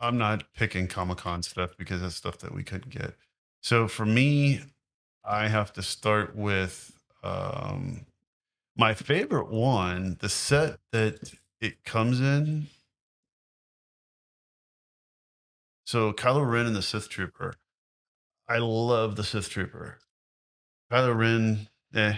[0.00, 3.14] I'm not picking Comic Con stuff because that's stuff that we couldn't get.
[3.62, 4.60] So for me,
[5.24, 8.04] I have to start with um,
[8.76, 10.16] my favorite one.
[10.20, 12.66] The set that it comes in.
[15.86, 17.54] So Kylo Ren and the Sith Trooper.
[18.48, 19.98] I love the Sith Trooper.
[20.92, 22.16] Kylo Ren, eh.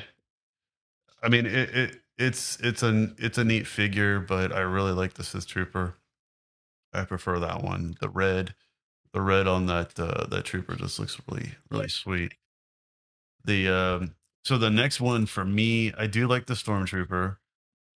[1.23, 5.15] I mean, it, it it's it's a it's a neat figure, but I really like
[5.15, 5.97] the Sith Trooper.
[6.93, 8.55] I prefer that one, the red,
[9.13, 11.89] the red on that uh, that trooper just looks really really Yeah.
[11.89, 12.35] sweet.
[13.45, 17.37] The um, so the next one for me, I do like the stormtrooper.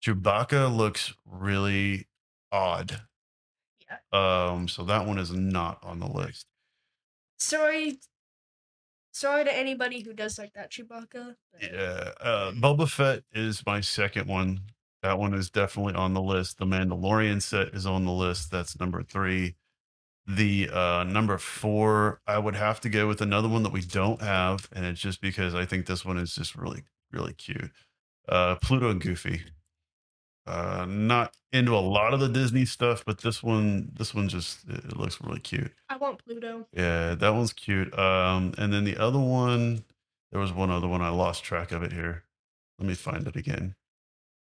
[0.05, 2.09] Chewbacca looks really
[2.53, 3.03] odd.
[3.89, 3.99] Yeah.
[4.53, 6.47] Um, so that one is not on the list.
[7.39, 7.99] Sorry.
[9.19, 11.35] Sorry to anybody who does like that Chewbacca.
[11.61, 14.61] Yeah, uh, Boba Fett is my second one.
[15.03, 16.59] That one is definitely on the list.
[16.59, 18.53] The Mandalorian set is on the list.
[18.53, 19.57] That's number three.
[20.29, 24.23] The uh, number four, I would have to go with another one that we don't
[24.23, 27.73] have, and it's just because I think this one is just really, really cute.
[28.29, 29.43] Uh, Pluto and Goofy.
[30.49, 34.67] Uh, not into a lot of the Disney stuff, but this one, this one just
[34.67, 35.71] it, looks really cute.
[35.91, 36.67] I want Pluto.
[36.73, 37.97] Yeah, that one's cute.
[37.99, 39.85] Um, and then the other one,
[40.33, 41.03] there was one other one.
[41.03, 42.25] I lost track of it here.
[42.79, 43.75] Let me find it again.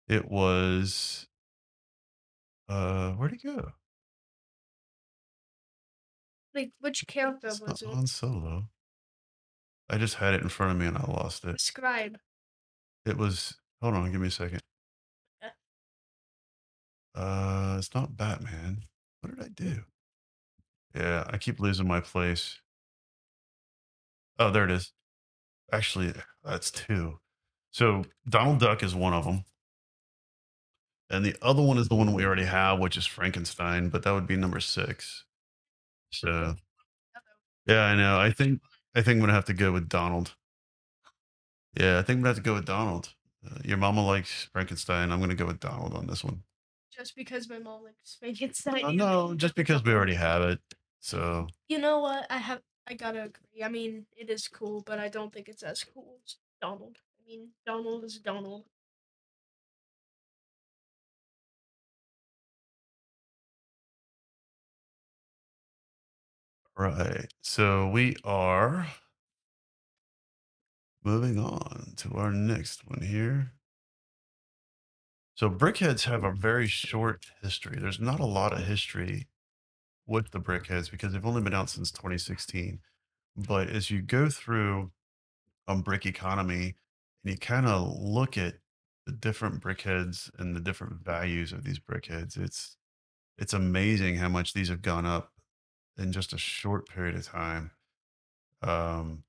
[0.08, 1.27] It was,
[2.69, 3.73] uh, where'd it go?
[6.56, 7.89] Like which character It's was it?
[7.89, 8.69] on Solo.
[9.89, 11.60] I just had it in front of me and I lost it.
[11.60, 12.17] Scribe.
[13.06, 13.58] It was.
[13.82, 14.62] Hold on, give me a second.
[17.15, 18.84] Uh, it's not Batman.
[19.21, 19.84] What did I do?
[20.95, 22.60] Yeah, I keep losing my place.
[24.39, 24.91] Oh, there it is.
[25.71, 27.19] Actually, that's two.
[27.71, 29.45] So Donald Duck is one of them.
[31.10, 34.12] And the other one is the one we already have, which is Frankenstein, but that
[34.13, 35.26] would be number six.
[36.12, 36.56] So
[37.65, 38.19] yeah, I know.
[38.19, 38.62] I think
[38.95, 40.36] I think I'm gonna have to go with Donald.
[41.80, 43.13] Yeah, I think I'm gonna have to go with Donald.
[43.45, 45.12] Uh, your mama likes Frankenstein.
[45.12, 46.43] I'm gonna go with Donald on this one.
[47.01, 48.83] Just because my mom likes Frankenstein.
[48.85, 50.59] Uh, no, just because we already have it.
[50.99, 52.27] So You know what?
[52.29, 52.61] I have.
[52.87, 53.63] I gotta agree.
[53.63, 56.97] I mean, it is cool, but I don't think it's as cool as Donald.
[57.19, 58.65] I mean, Donald is Donald.
[66.77, 67.33] right.
[67.41, 68.85] So we are
[71.03, 73.53] moving on to our next one here.
[75.41, 77.80] So brickheads have a very short history.
[77.82, 79.25] There's not a lot of history
[80.06, 82.77] with the brickheads because they've only been out since 2016.
[83.36, 84.91] But as you go through
[85.67, 86.75] um, brick economy
[87.23, 88.58] and you kind of look at
[89.08, 92.77] the different brickheads and the different values of these brickheads, it's
[93.39, 95.32] it's amazing how much these have gone up
[95.97, 97.71] in just a short period of time.
[98.62, 99.23] Um,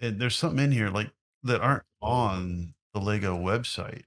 [0.00, 1.10] and there's something in here like
[1.42, 4.04] that aren't on the Lego website.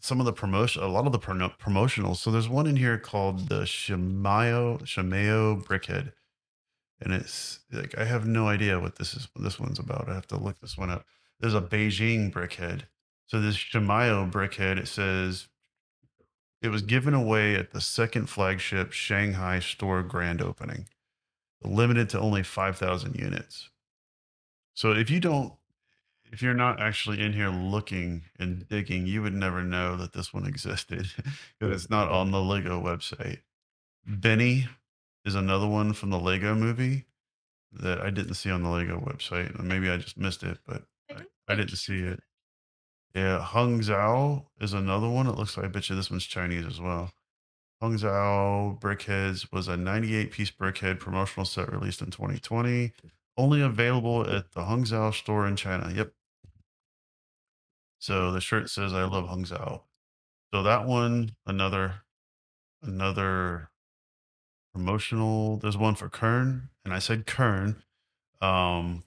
[0.00, 2.16] Some of the promotion, a lot of the prono- promotionals.
[2.16, 6.12] So there's one in here called the Shimao Shimeo Brickhead,
[7.00, 9.28] and it's like I have no idea what this is.
[9.32, 10.08] What This one's about.
[10.08, 11.04] I have to look this one up.
[11.40, 12.82] There's a Beijing Brickhead.
[13.26, 15.48] So this Shimao Brickhead, it says
[16.60, 20.88] it was given away at the second flagship Shanghai store grand opening,
[21.62, 23.70] limited to only 5,000 units.
[24.74, 25.52] So if you don't,
[26.32, 30.32] if you're not actually in here looking and digging, you would never know that this
[30.32, 31.08] one existed
[31.58, 33.40] because it's not on the Lego website.
[34.06, 34.66] Benny
[35.24, 37.06] is another one from the Lego movie
[37.72, 39.58] that I didn't see on the Lego website.
[39.62, 42.20] Maybe I just missed it, but I I, don't I think didn't see it.
[43.14, 45.26] Yeah, Hung Zhao is another one.
[45.26, 47.10] It looks like I bet you this one's Chinese as well.
[47.80, 52.92] Hung Zhao Brickheads was a 98 piece brickhead promotional set released in 2020.
[53.36, 55.92] Only available at the Hung Zhao store in China.
[55.94, 56.12] Yep.
[57.98, 59.82] So the shirt says I love Hung Zhao.
[60.52, 62.02] So that one, another
[62.82, 63.70] another
[64.72, 65.56] promotional.
[65.56, 67.82] There's one for Köln, and I said Köln.
[68.40, 69.04] Um,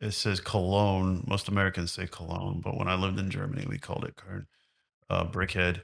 [0.00, 1.24] it says Cologne.
[1.26, 4.46] Most Americans say Cologne, but when I lived in Germany, we called it Köln.
[5.08, 5.82] Uh, Brickhead.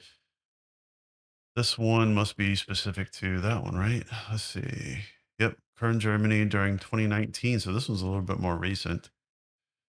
[1.54, 4.04] This one must be specific to that one, right?
[4.30, 5.00] Let's see.
[5.38, 7.60] Yep, Köln, Germany during 2019.
[7.60, 9.10] So this one's a little bit more recent.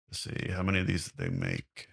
[0.10, 1.88] Let's see how many of these they make.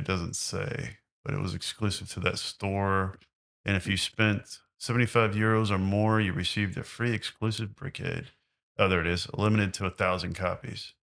[0.00, 3.18] It doesn't say, but it was exclusive to that store.
[3.66, 8.28] And if you spent 75 euros or more, you received a free exclusive brickhead.
[8.78, 9.28] Oh, there it is.
[9.34, 10.94] Limited to a thousand copies.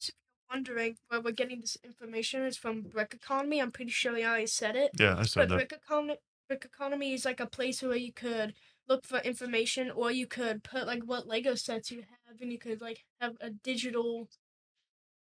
[0.00, 0.14] So if
[0.50, 3.60] you're Wondering where we're getting this information is from Brick Economy.
[3.60, 4.90] I'm pretty sure I already said it.
[4.98, 5.54] Yeah, I said But that.
[5.68, 6.16] Brick Economy,
[6.48, 8.54] Brick Economy is like a place where you could
[8.88, 12.58] look for information, or you could put like what Lego sets you have, and you
[12.58, 14.28] could like have a digital,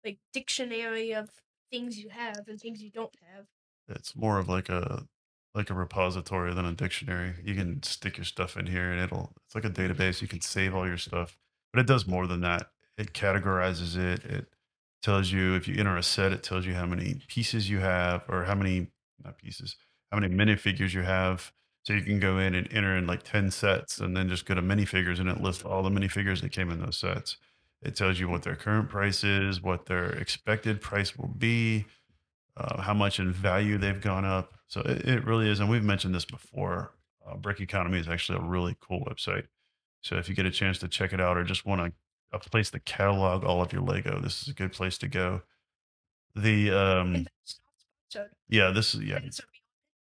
[0.05, 1.29] like dictionary of
[1.75, 3.45] things you have and things you don't have.
[3.89, 5.05] It's more of like a
[5.53, 7.33] like a repository than a dictionary.
[7.43, 9.91] You can stick your stuff in here and it'll it's like a mm-hmm.
[9.91, 10.21] database.
[10.21, 11.37] You can save all your stuff.
[11.73, 12.67] But it does more than that.
[12.97, 14.23] It categorizes it.
[14.23, 14.47] It
[15.03, 18.23] tells you if you enter a set, it tells you how many pieces you have
[18.29, 18.87] or how many
[19.23, 19.75] not pieces,
[20.11, 21.51] how many minifigures you have.
[21.83, 24.55] So you can go in and enter in like 10 sets and then just go
[24.55, 27.37] to minifigures and it lists all the minifigures that came in those sets.
[27.85, 31.85] It tells you what their current price is, what their expected price will be,
[32.57, 34.53] uh, how much in value they've gone up.
[34.67, 35.59] So it, it really is.
[35.59, 36.91] And we've mentioned this before.
[37.25, 39.45] Uh, Brick Economy is actually a really cool website.
[40.01, 41.91] So if you get a chance to check it out or just want a,
[42.31, 45.41] a place to catalog all of your Lego, this is a good place to go.
[46.35, 47.73] The um And that's not
[48.11, 48.31] sponsored.
[48.49, 49.43] yeah, this is yeah, And it's a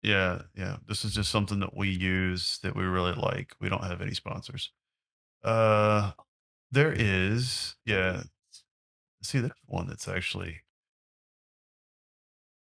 [0.02, 0.76] yeah, yeah.
[0.88, 3.54] This is just something that we use that we really like.
[3.60, 4.70] We don't have any sponsors.
[5.44, 6.12] Uh
[6.72, 8.22] there is yeah.
[9.22, 10.62] See, there's one that's actually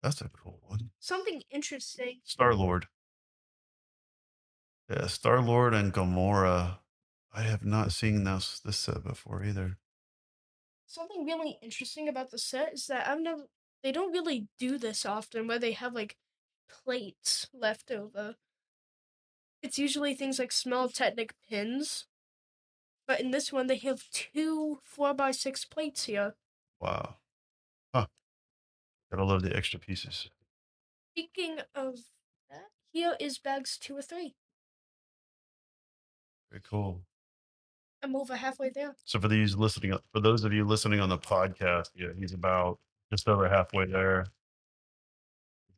[0.02, 0.92] that's a cool one.
[1.00, 2.20] something interesting.
[2.24, 2.88] Star Lord.
[4.90, 6.78] Yeah, Star Lord and Gamora.
[7.34, 9.78] I have not seen this this set before either.
[10.86, 13.48] Something really interesting about the set is that I've never.
[13.84, 16.16] They don't really do this often, where they have like
[16.70, 18.36] plates left over.
[19.62, 22.06] It's usually things like small Technic pins,
[23.08, 26.36] but in this one they have two four by six plates here.
[26.80, 27.16] Wow.
[27.94, 28.08] Huh.
[29.12, 30.30] Gotta love the extra pieces.
[31.14, 31.96] Speaking of
[32.50, 34.36] that, here is bags two or three.
[36.52, 37.02] Very cool.
[38.04, 38.96] I'm over halfway there.
[39.06, 42.80] So for these listening, for those of you listening on the podcast, yeah, he's about
[43.12, 44.26] just over halfway there.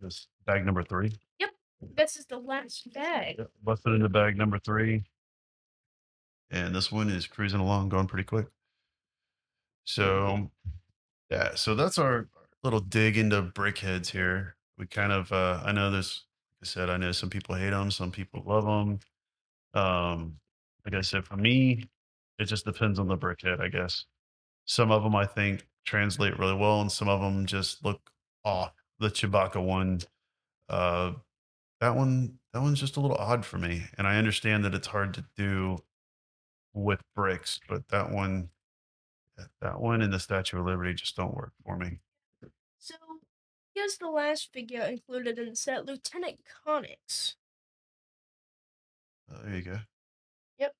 [0.02, 1.14] This bag number three.
[1.40, 1.50] Yep,
[1.96, 3.36] This is the last bag.
[3.38, 5.04] Yep, busted into bag number three.
[6.52, 8.48] And this one is cruising along, going pretty quick.
[9.84, 10.50] So,
[11.30, 12.30] yeah, so that's our
[12.64, 14.56] little dig into brickheads here.
[14.78, 16.24] We kind of, uh, I know this,
[16.62, 19.00] like I said, I know some people hate them, some people love them.
[19.74, 20.40] Um,
[20.86, 21.86] like I said, for me,
[22.40, 24.06] it just depends on the brickhead, I guess.
[24.66, 28.02] Some of them I think translate really well, and some of them just look
[28.46, 28.74] off.
[29.00, 30.00] The Chewbacca one,
[30.70, 31.14] uh,
[31.80, 34.88] that one that one's just a little odd for me and i understand that it's
[34.88, 35.78] hard to do
[36.78, 38.50] with bricks but that one
[39.62, 42.00] that one and the statue of liberty just don't work for me
[42.80, 42.96] So
[43.74, 47.36] here's the last figure included in the set, Lieutenant Connix.
[49.32, 49.80] Uh, there you go
[50.60, 50.74] Yep.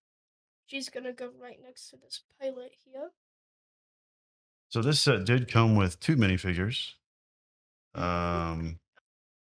[0.66, 3.12] She's gonna go right next to this pilot here.
[4.70, 6.94] so this set did come with two minifigures
[7.96, 8.80] um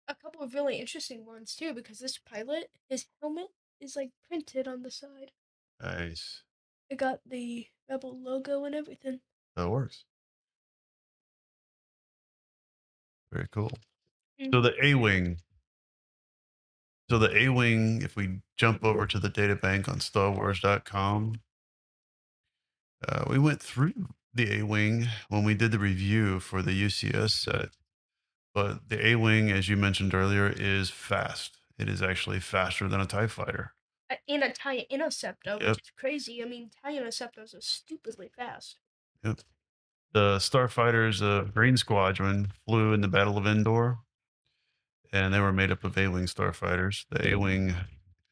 [0.07, 4.67] A couple of really interesting ones too, because this pilot, his helmet is like printed
[4.67, 5.31] on the side.
[5.81, 6.43] Nice.
[6.89, 9.19] It got the rebel logo and everything.
[9.55, 10.03] that works.
[13.31, 13.71] Very cool.
[14.41, 14.51] Mm.
[14.51, 15.37] so the a-wing
[17.09, 21.39] so the a-wing if we jump over to the data bank on starwars.com
[23.07, 23.93] uh, we went through
[24.33, 27.69] the a-wing when we did the review for the ucs set.
[28.53, 31.57] But the a-wing as you mentioned earlier is fast.
[31.77, 33.73] It is actually faster than a tie fighter
[34.09, 36.41] Uh, In a TIE Interceptor, which is crazy.
[36.41, 38.77] I mean, TIE Interceptors are stupidly fast.
[39.23, 39.39] Yep.
[40.13, 43.97] The starfighters of Green Squadron flew in the Battle of Endor,
[45.11, 47.05] and they were made up of A-wing starfighters.
[47.09, 47.75] The A-wing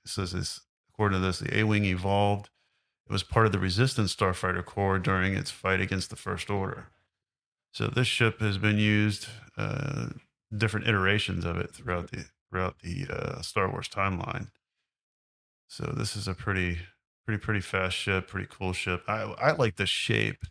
[0.06, 0.62] says this
[0.94, 2.50] according to this, the A-wing evolved.
[3.08, 6.88] It was part of the Resistance Starfighter Corps during its fight against the First Order.
[7.74, 10.10] So this ship has been used, uh,
[10.56, 14.52] different iterations of it throughout the throughout the uh, Star Wars timeline.
[15.74, 16.78] So this is a pretty
[17.26, 19.02] pretty pretty fast ship, pretty cool ship.
[19.08, 20.44] I I like the shape.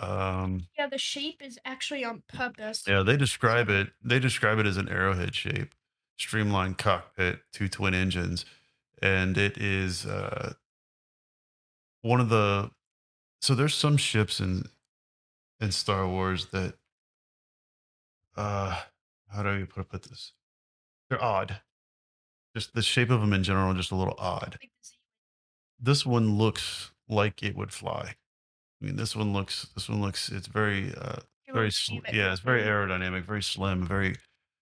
[0.00, 2.84] Um, Yeah, the shape is actually on purpose.
[2.86, 3.90] yeah, they describe it.
[4.00, 5.74] They describe it as an arrowhead shape,
[6.18, 8.44] streamlined cockpit, two twin engines,
[9.02, 10.52] and it is uh,
[12.02, 12.70] one of the.
[13.40, 14.66] So there's some ships in
[15.60, 16.74] in Star Wars that.
[18.36, 18.82] Uh,
[19.30, 20.32] how do you put put this?
[21.10, 21.60] They're odd.
[22.54, 24.58] Just the shape of them in general, are just a little odd.
[24.60, 24.94] Like the Z-
[25.80, 28.14] This one looks like it would fly.
[28.80, 29.68] I mean, this one looks.
[29.74, 30.30] This one looks.
[30.30, 30.92] It's very.
[30.94, 31.20] Uh,
[31.52, 34.16] very sl- yeah it's very aerodynamic very slim very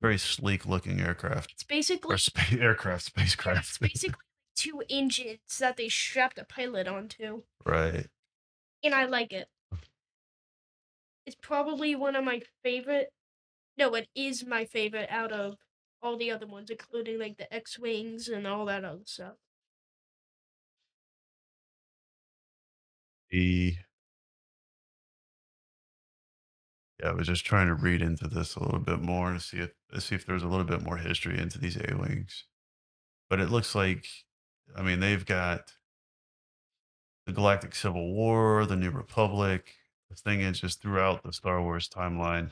[0.01, 2.17] very sleek looking aircraft It's basically or
[2.59, 4.19] aircraft yeah, it's basically
[4.53, 8.07] two engines that they strapped a pilot onto, right
[8.83, 9.47] and I like it.
[11.25, 13.13] It's probably one of my favorite.
[13.77, 15.55] No, it is my favorite out of
[16.03, 19.35] all the other ones, including like the X wings and all that other stuff.
[23.33, 23.75] the
[27.01, 29.57] yeah i was just trying to read into this a little bit more to see
[29.57, 32.45] if to see if there's a little bit more history into these a-wings
[33.29, 34.05] but it looks like
[34.77, 35.73] i mean they've got
[37.25, 39.73] the galactic civil war the new republic
[40.11, 42.51] the thing is just throughout the star wars timeline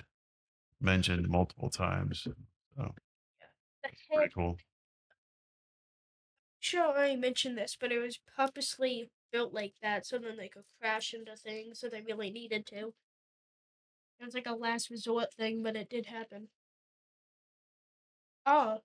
[0.82, 2.28] mentioned multiple times
[2.76, 2.96] so
[4.12, 4.58] pretty cool
[6.62, 10.64] sure I mentioned this, but it was purposely built like that so then they could
[10.80, 12.94] crash into things so they really needed to.
[14.20, 16.50] It was like a last resort thing, but it did happen.
[18.46, 18.80] Oh.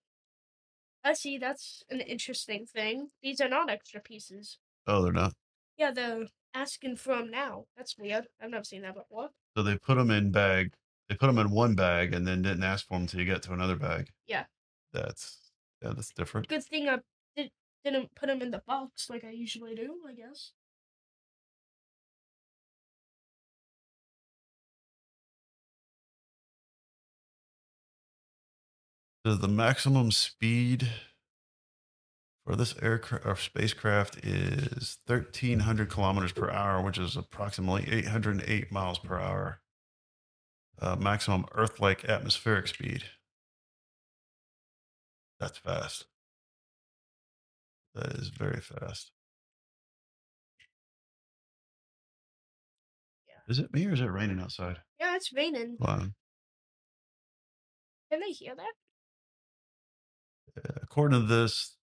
[1.05, 3.11] I see, that's an interesting thing.
[3.23, 4.59] These are not extra pieces.
[4.87, 5.35] Oh, they're not.
[5.77, 7.67] Yeah, they're asking for them now.
[7.77, 8.27] That's weird.
[8.41, 9.29] I've never seen that before.
[9.57, 10.73] So they put them in bag.
[11.09, 13.43] They put them in one bag and then didn't ask for them until you get
[13.43, 14.09] to another bag.
[14.27, 14.45] Yeah.
[15.03, 15.39] That's
[15.83, 16.49] yeah, that's different.
[16.49, 16.99] Good thing I
[17.37, 17.51] did,
[17.85, 20.53] didn't put them in the box like I usually do, I guess.
[29.27, 30.89] So the maximum speed
[32.47, 39.01] for this aircraft or spacecraft is 1300 kilometers per hour, which is approximately 808 miles
[39.01, 39.61] per hour.
[40.81, 43.03] Uh, maximum Earth like atmospheric speed.
[45.39, 46.07] That's fast.
[47.95, 49.11] That is very fast.
[53.29, 53.35] Yeah.
[53.49, 54.79] Is it me or is it raining outside?
[55.01, 55.77] Yeah, it's raining.
[55.79, 56.07] Wow.
[58.11, 58.73] Can they hear that?
[60.83, 61.77] According to this,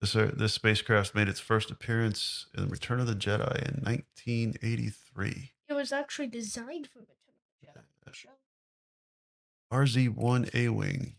[0.00, 5.52] this uh, this spacecraft made its first appearance in Return of the Jedi in 1983.
[5.68, 7.72] It was actually designed for Return of
[8.04, 8.30] the Jedi Yeah.
[9.72, 11.14] RZ-1A wing.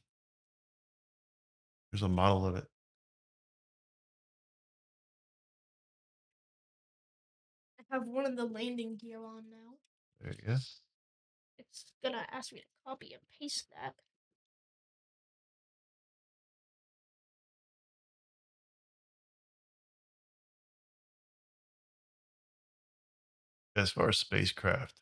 [1.91, 2.65] There's a model of it.
[7.79, 9.75] I have one of the landing gear on now.
[10.21, 10.57] There you go.
[11.57, 13.95] It's gonna ask me to copy and paste that.
[23.75, 25.01] As far as spacecraft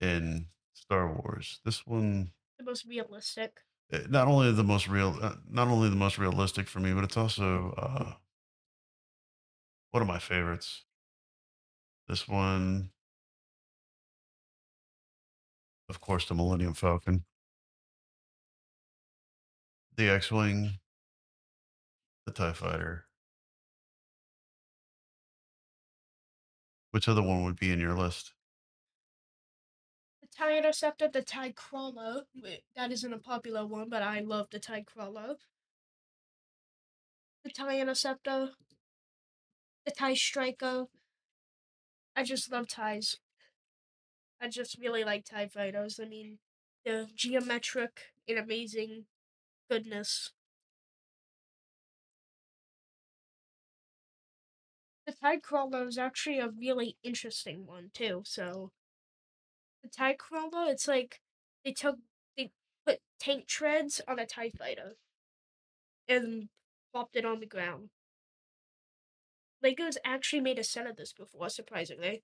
[0.00, 3.65] in Star Wars, this one The most realistic.
[3.92, 7.04] Eh, not only the most real, uh, not only the most realistic for me, but
[7.04, 8.12] it's also uh,
[9.90, 10.84] one of my favorites.
[12.08, 12.90] This one,
[15.88, 17.24] of course, the Millennium Falcon,
[19.96, 20.78] the X-wing,
[22.26, 23.06] the Tie Fighter.
[26.90, 28.32] Which other one would be in your list?
[30.46, 32.22] TIE Interceptor, the TIE Crawler.
[32.76, 35.34] That isn't a popular one, but I love the TIE Crawler.
[37.42, 38.50] The TIE Interceptor.
[39.84, 40.86] The TIE Striker.
[42.14, 43.18] I just love TIEs.
[44.40, 45.98] I just really like TIE fighters.
[46.00, 46.38] I mean,
[46.84, 49.06] the geometric and amazing
[49.68, 50.30] goodness.
[55.06, 58.70] The TIE Crawler is actually a really interesting one, too, so
[59.86, 61.20] TIE Crawler, it's like
[61.64, 61.96] they took
[62.36, 62.50] they
[62.86, 64.96] put tank treads on a TIE fighter
[66.08, 66.48] and
[66.92, 67.90] plopped it on the ground.
[69.62, 72.22] Lego's actually made a set of this before, surprisingly.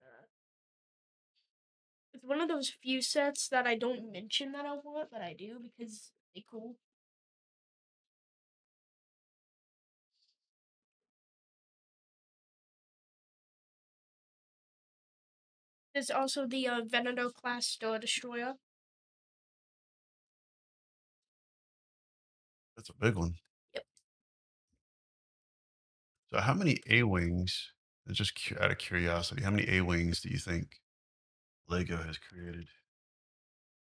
[0.00, 0.26] Uh,
[2.14, 5.34] it's one of those few sets that I don't mention that I want, but I
[5.34, 6.76] do because they cool.
[15.96, 18.52] There's also the uh, Venator class Star Destroyer.
[22.76, 23.36] That's a big one.
[23.72, 23.84] Yep.
[26.26, 27.72] So, how many A wings?
[28.12, 30.82] Just out of curiosity, how many A wings do you think
[31.66, 32.68] Lego has created?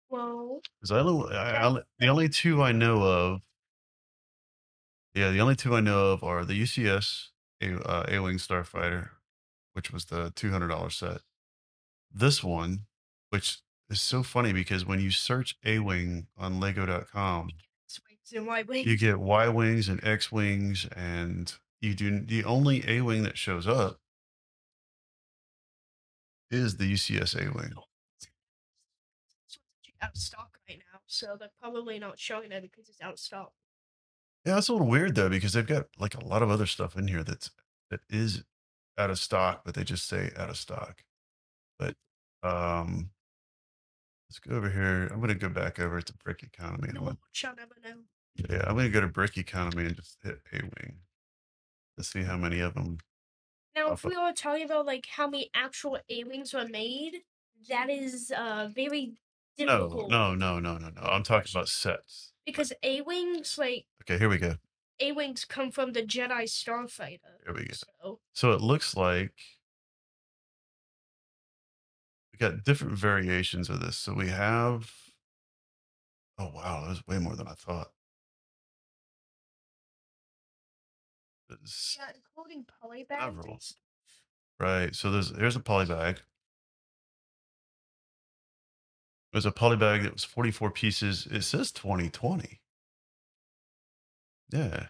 [0.09, 3.41] Well, Because I, I, I the only two I know of,
[5.15, 7.27] yeah, the only two I know of are the UCS
[7.61, 9.11] A uh, A wing Starfighter,
[9.75, 11.21] which was the two hundred dollar set.
[12.13, 12.87] This one,
[13.31, 13.59] which
[13.89, 17.51] is so funny because when you search A wing on Lego.com,
[17.87, 18.87] X wings and Y wings.
[18.87, 23.39] you get Y wings and X wings, and you do the only A wing that
[23.39, 23.99] shows up
[26.51, 27.73] is the UCS A wing.
[30.03, 33.19] Out of stock right now, so they're probably not showing it because it's out of
[33.19, 33.53] stock.
[34.47, 36.97] Yeah, that's a little weird though because they've got like a lot of other stuff
[36.97, 37.51] in here that's
[37.91, 38.43] that is
[38.97, 41.05] out of stock, but they just say out of stock.
[41.81, 41.95] But
[42.49, 43.11] um,
[44.29, 45.09] let's go over here.
[45.13, 46.91] I'm gonna go back over to Brick Economy.
[46.95, 48.03] No one shall never know.
[48.51, 50.99] yeah, I'm gonna go to Brick Economy and just hit A wing.
[51.97, 52.99] Let's see how many of them.
[53.75, 57.23] Now, if we were talking about like how many actual A wings were made,
[57.69, 59.15] that is uh very
[59.59, 60.11] No, difficult.
[60.11, 61.01] no, no, no, no, no.
[61.01, 61.09] no.
[61.09, 62.33] I'm talking about sets.
[62.45, 64.57] Because A wings, like Okay, here we go.
[65.01, 67.41] A wings, come from the Jedi Starfighter.
[67.47, 67.73] Here we go.
[67.75, 69.33] So So it looks like
[72.41, 73.97] got different variations of this.
[73.97, 74.91] So we have,
[76.39, 77.93] oh wow, that was way more than I thought.
[81.51, 83.21] Yeah, including polybags.
[83.21, 83.59] Several.
[84.59, 84.95] Right.
[84.95, 86.21] So there's here's a poly bag.
[89.33, 91.27] There's a poly bag that was 44 pieces.
[91.31, 92.61] It says 2020.
[94.53, 94.89] Yeah.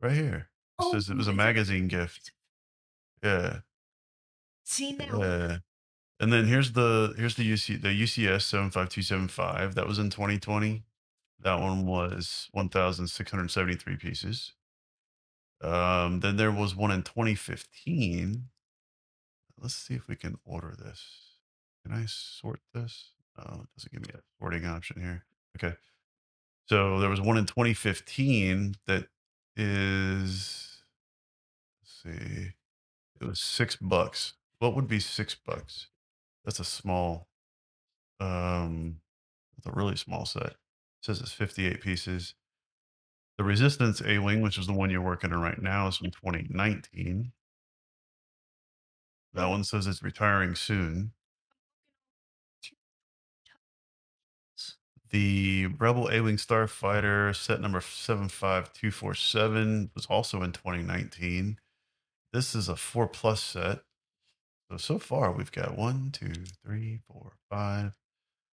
[0.00, 0.48] Right here.
[0.78, 2.32] It Oh, says it was a magazine gift.
[3.22, 3.60] Yeah.
[4.64, 5.22] See now.
[5.22, 5.58] Yeah.
[6.18, 9.74] And then here's the here's the UC the UCS 75275.
[9.74, 10.84] That was in 2020.
[11.40, 14.52] That one was 1,673 pieces.
[15.62, 18.44] Um, then there was one in 2015.
[19.60, 21.02] Let's see if we can order this.
[21.84, 23.12] Can I sort this?
[23.38, 25.24] Oh, it doesn't give me a sorting option here.
[25.56, 25.76] Okay.
[26.66, 29.06] So there was one in 2015 that
[29.54, 30.82] is
[31.80, 32.52] let's see.
[33.20, 34.34] It was six bucks.
[34.58, 35.88] What would be six bucks?
[36.46, 37.28] That's a small
[38.20, 39.00] um
[39.58, 40.46] it's a really small set.
[40.46, 40.56] It
[41.02, 42.34] says it's 58 pieces.
[43.38, 46.10] The Resistance A Wing, which is the one you're working on right now, is from
[46.10, 47.32] 2019.
[49.34, 51.12] That one says it's retiring soon.
[55.10, 61.58] The Rebel A Wing Starfighter set number 75247 was also in 2019.
[62.32, 63.80] This is a four plus set.
[64.70, 66.32] So, so far we've got one, two,
[66.64, 67.96] three, four, five.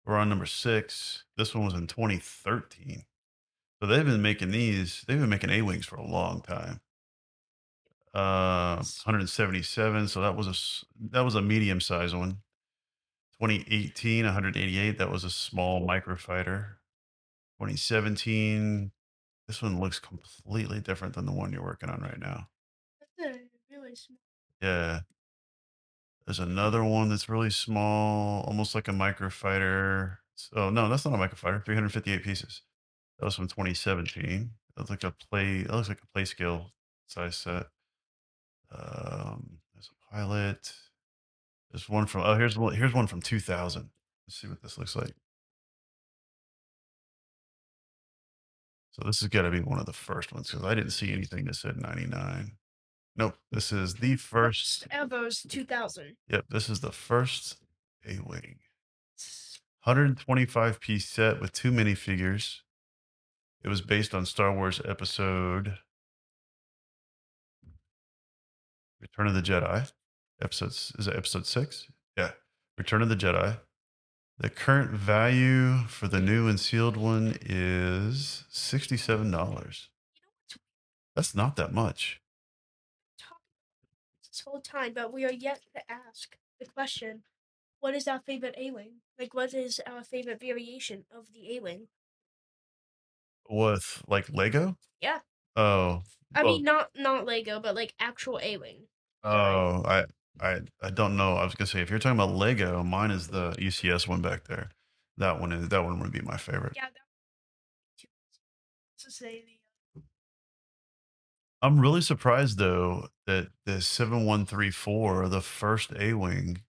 [0.05, 1.25] We're on number six.
[1.35, 3.03] This one was in 2013.
[3.81, 6.79] So they've been making these, they've been making A Wings for a long time.
[8.13, 10.07] Uh, 177.
[10.07, 12.37] So that was a, that was a medium size one.
[13.41, 14.97] 2018, 188.
[14.97, 16.77] That was a small microfighter.
[17.59, 18.91] 2017.
[19.47, 22.47] This one looks completely different than the one you're working on right now.
[23.19, 23.39] That's a
[23.69, 24.17] really small.
[24.61, 25.01] Yeah.
[26.27, 30.17] There's another one that's really small, almost like a microfighter.
[30.53, 31.63] Oh no, that's not a microfighter.
[31.63, 32.63] 358 pieces.
[33.17, 34.51] That was from 2017.
[34.75, 35.63] That's like a play.
[35.63, 36.73] That looks like a play scale
[37.07, 37.67] size set.
[38.77, 40.73] Um, there's a pilot.
[41.71, 42.23] There's one from.
[42.25, 42.75] Oh, here's one.
[42.75, 43.89] Here's one from 2000.
[44.27, 45.13] Let's see what this looks like.
[48.91, 51.13] So this has got to be one of the first ones because I didn't see
[51.13, 52.57] anything that said 99.
[53.17, 54.87] Nope, this is the first.
[54.91, 56.17] Ever's 2000.
[56.29, 57.57] Yep, this is the first
[58.07, 58.59] A Wing.
[59.83, 62.57] 125 piece set with two minifigures.
[63.63, 65.79] It was based on Star Wars episode
[69.01, 69.91] Return of the Jedi.
[70.41, 71.87] Episodes is it episode six?
[72.15, 72.31] Yeah.
[72.77, 73.59] Return of the Jedi.
[74.37, 79.25] The current value for the new and sealed one is $67.
[79.25, 80.57] You know what's
[81.15, 82.21] That's not that much.
[84.37, 87.23] This whole time, but we are yet to ask the question:
[87.79, 89.01] What is our favorite A-wing?
[89.19, 91.87] Like, what is our favorite variation of the A-wing?
[93.49, 94.77] With like Lego?
[95.01, 95.19] Yeah.
[95.55, 96.01] Oh.
[96.35, 98.87] I well- mean, not not Lego, but like actual A-wing.
[99.23, 100.05] Oh, I,
[100.39, 101.33] I, I don't know.
[101.33, 104.45] I was gonna say if you're talking about Lego, mine is the UCS one back
[104.45, 104.69] there.
[105.17, 106.73] That one is that one would be my favorite.
[106.75, 108.07] Yeah, that.
[108.99, 109.56] To say the
[111.61, 116.63] I'm really surprised though that the 7134, the first A wing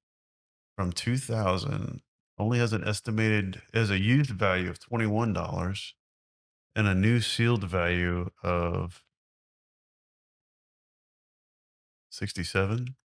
[0.76, 2.02] from 2000,
[2.38, 5.94] only has an estimated as a used value of twenty one dollars,
[6.76, 9.04] and a new sealed value of
[12.10, 12.96] sixty seven.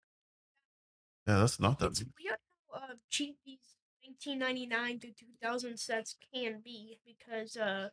[1.27, 1.91] Yeah, that's not that.
[1.91, 2.37] It's weird
[2.71, 7.89] how uh, cheap these 1999 to 2000 sets can be because, uh,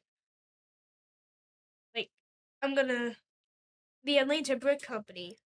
[1.95, 2.11] like,
[2.63, 3.17] I'm gonna.
[4.05, 5.37] The Atlanta Brick Company,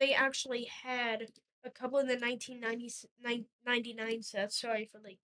[0.00, 1.28] they actually had
[1.64, 4.60] a couple in the 1999 sets.
[4.60, 5.18] Sorry for like.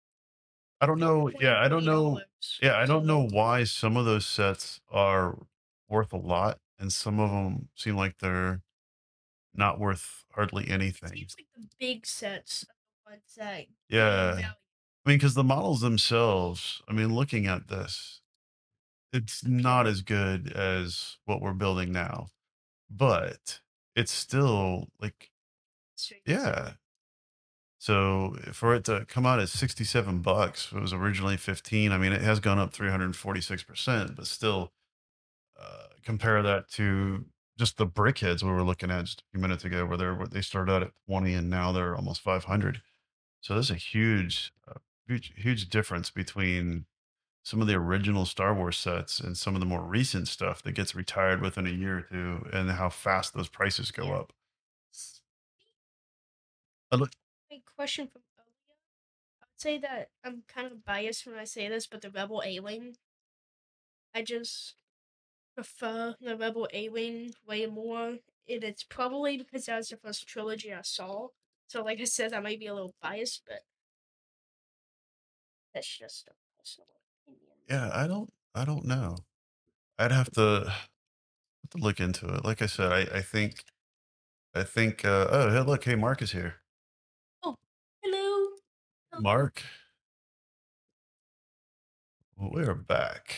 [0.79, 1.31] I don't know.
[1.39, 2.21] Yeah, I don't know.
[2.61, 5.39] Yeah, I don't know why some of those sets are
[5.89, 8.61] worth a lot and some of them seem like they're
[9.55, 11.09] not worth hardly It anything.
[11.09, 13.65] seems like the big sets are the ones that.
[13.89, 14.51] Yeah.
[15.05, 18.21] I mean, because the models themselves, I mean, looking at this,
[19.13, 22.27] it's not as good as what we're building now,
[22.89, 23.61] but
[23.95, 25.31] it's still like,
[26.25, 26.73] yeah.
[27.79, 31.91] So for it to come out at 67 bucks, it was originally 15.
[31.91, 34.73] I mean, it has gone up 346%, but still,
[35.59, 37.25] uh, compare that to
[37.57, 40.41] just the brickheads we were looking at just a few minutes ago, where they're, they
[40.41, 42.81] started out at 20 and now they're almost 500.
[43.41, 46.85] So there's a huge, uh, huge, huge difference between
[47.47, 50.73] some of the original Star Wars sets and some of the more recent stuff that
[50.73, 54.33] gets retired within a year or two, and how fast those prices go up.
[56.91, 56.97] A
[57.73, 58.75] question from earlier.
[59.41, 62.43] I would say that I'm kind of biased when I say this, but the Rebel
[62.45, 62.97] A Wing,
[64.13, 64.75] I just
[65.55, 68.17] prefer the Rebel A Wing way more.
[68.49, 71.29] And it's probably because that was the first trilogy I saw.
[71.69, 73.61] So, like I said, I might be a little biased, but
[75.73, 76.96] that's just a personal.
[77.69, 79.17] Yeah, I don't I don't know.
[79.99, 82.45] I'd have to, have to look into it.
[82.45, 83.63] Like I said, I, I think
[84.55, 86.55] I think uh oh hey look, hey Mark is here.
[87.43, 87.55] Oh
[88.03, 88.49] hello.
[89.19, 89.63] Mark.
[92.37, 93.35] We are back.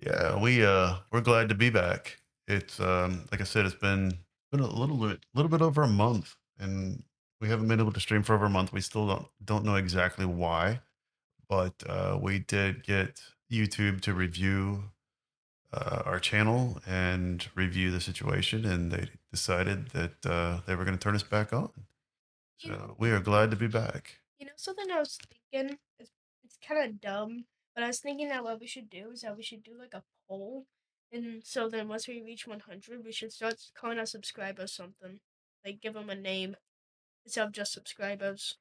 [0.00, 2.18] Yeah, we uh we're glad to be back.
[2.46, 4.18] It's um like I said, it's been
[4.50, 7.02] been a little bit little bit over a month and
[7.40, 8.72] we haven't been able to stream for over a month.
[8.72, 10.80] We still don't don't know exactly why,
[11.48, 13.20] but uh we did get
[13.52, 14.90] YouTube to review
[15.72, 20.96] uh, our channel and review the situation and they decided that uh, they were going
[20.96, 21.70] to turn us back on.
[22.60, 24.20] You know, So we are glad to be back.
[24.38, 25.18] you know something I was
[25.52, 25.78] thinking?
[25.98, 26.10] It's,
[26.44, 27.44] it's kind of dumb,
[27.74, 29.94] but I was thinking that what we should do is that we should do like
[29.94, 30.66] a poll.
[31.12, 35.20] And so then once we reach 100, we should start calling our subscribers something.
[35.64, 36.56] Like give them a name
[37.24, 38.56] instead of just subscribers.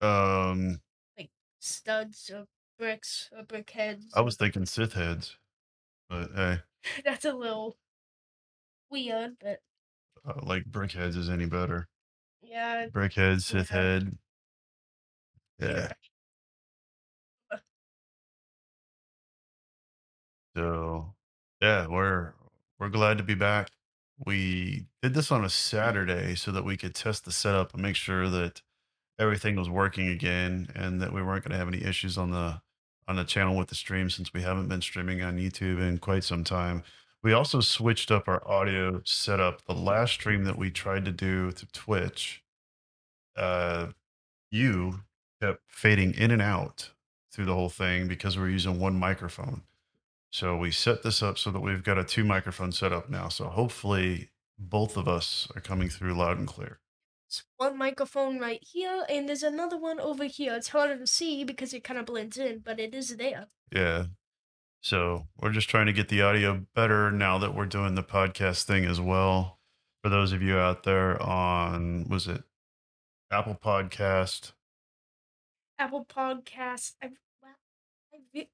[0.00, 0.80] Um
[1.66, 2.46] Studs or
[2.78, 4.04] bricks or brickheads.
[4.14, 5.36] I was thinking Sith heads,
[6.08, 6.58] but hey,
[7.04, 7.76] That's a little
[8.90, 9.60] weird, but
[10.26, 11.88] uh, like brickheads is any better.
[12.42, 12.86] yeah.
[12.94, 13.76] Brickhead, Sith Yeah.
[13.76, 14.18] head.
[15.58, 15.92] Yeah.
[20.56, 21.14] So
[21.60, 22.32] yeah, we're
[22.78, 23.70] we're glad to be back.
[24.24, 27.96] We did this on a Saturday so that we could test the setup and make
[27.96, 28.62] sure that
[29.18, 32.60] everything was working again and that we weren't going to have any issues on the
[33.08, 36.24] on the channel with the stream since we haven't been streaming on YouTube in quite
[36.24, 36.82] some time.
[37.22, 39.64] We also switched up our audio setup.
[39.64, 42.42] The last stream that we tried to do to Twitch,
[43.36, 43.88] uh,
[44.50, 45.02] you
[45.40, 46.90] kept fading in and out
[47.30, 49.62] through the whole thing because we were using one microphone.
[50.30, 53.28] So we set this up so that we've got a two microphone setup now.
[53.28, 56.80] So hopefully both of us are coming through loud and clear.
[57.28, 60.54] It's one microphone right here, and there's another one over here.
[60.54, 63.48] It's harder to see because it kind of blends in, but it is there.
[63.72, 64.04] Yeah.
[64.80, 68.62] So we're just trying to get the audio better now that we're doing the podcast
[68.64, 69.58] thing as well.
[70.02, 72.44] For those of you out there on, was it
[73.32, 74.52] Apple Podcast?
[75.80, 76.92] Apple Podcast.
[77.02, 78.50] I, I re-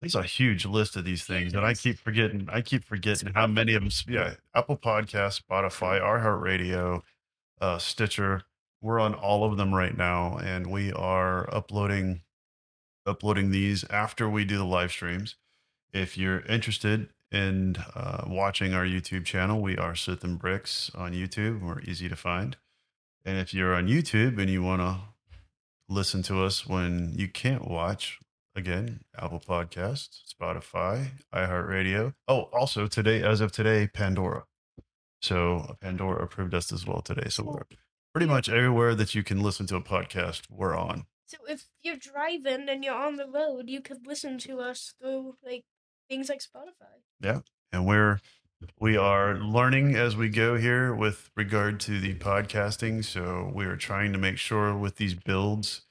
[0.00, 2.48] There's a huge list of these things, and I keep forgetting.
[2.50, 3.92] I keep forgetting how many of them.
[4.08, 7.02] Yeah, Apple Podcast, Spotify, iHeartRadio,
[7.62, 8.42] uh, Stitcher.
[8.82, 12.22] We're on all of them right now, and we are uploading
[13.06, 15.36] uploading these after we do the live streams.
[15.92, 21.12] If you're interested in uh, watching our YouTube channel, we are Sith and Bricks on
[21.12, 21.62] YouTube.
[21.62, 22.56] We're easy to find.
[23.24, 24.98] And if you're on YouTube and you want to
[25.88, 28.18] listen to us when you can't watch,
[28.54, 32.14] again, Apple Podcasts, Spotify, iHeartRadio.
[32.28, 34.44] Oh, also today, as of today, Pandora.
[35.22, 37.28] So Pandora approved us as well today.
[37.28, 37.62] So we're
[38.12, 41.06] pretty much everywhere that you can listen to a podcast, we're on.
[41.26, 45.36] So if you're driving and you're on the road, you could listen to us through
[45.42, 45.64] like
[46.08, 47.00] things like Spotify.
[47.20, 47.40] Yeah.
[47.72, 48.20] And we're
[48.78, 53.76] we are learning as we go here with regard to the podcasting so we are
[53.76, 55.82] trying to make sure with these builds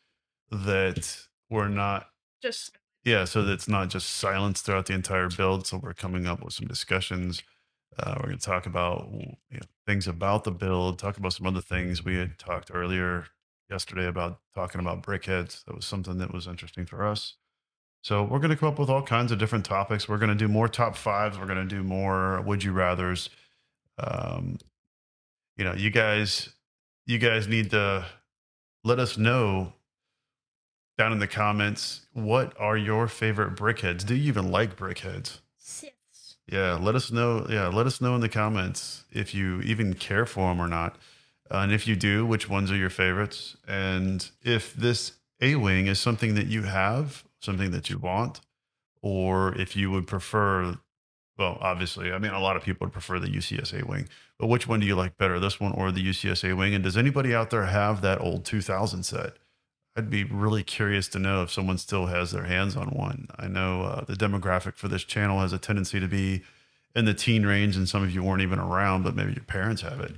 [0.50, 2.08] that we're not
[2.42, 6.28] Just yeah so that it's not just silence throughout the entire build so we're coming
[6.28, 7.44] up with some discussions
[8.00, 11.46] uh, we're going to talk about you know, things about the build talk about some
[11.46, 13.26] other things we had talked earlier
[13.70, 17.36] yesterday about talking about brickheads that was something that was interesting for us
[18.04, 20.10] so we're going to come up with all kinds of different topics.
[20.10, 21.38] We're going to do more top fives.
[21.38, 23.30] We're going to do more would you rather's.
[24.00, 24.58] Um,
[25.56, 26.50] you know, you guys,
[27.06, 28.06] you guys need to
[28.84, 29.74] let us know
[30.98, 34.04] down in the comments what are your favorite brickheads.
[34.04, 35.40] Do you even like brickheads?
[36.48, 37.46] Yeah, let us know.
[37.50, 40.98] Yeah, let us know in the comments if you even care for them or not.
[41.50, 43.58] Uh, and if you do, which ones are your favorites?
[43.68, 48.42] And if this A Wing is something that you have, something that you want,
[49.02, 50.78] or if you would prefer,
[51.38, 54.48] well, obviously, I mean, a lot of people would prefer the UCS A Wing, but
[54.48, 56.74] which one do you like better, this one or the UCS A Wing?
[56.74, 59.38] And does anybody out there have that old 2000 set?
[59.96, 63.28] I'd be really curious to know if someone still has their hands on one.
[63.38, 66.44] I know uh, the demographic for this channel has a tendency to be
[66.96, 69.82] in the teen range, and some of you weren't even around, but maybe your parents
[69.82, 70.16] have it.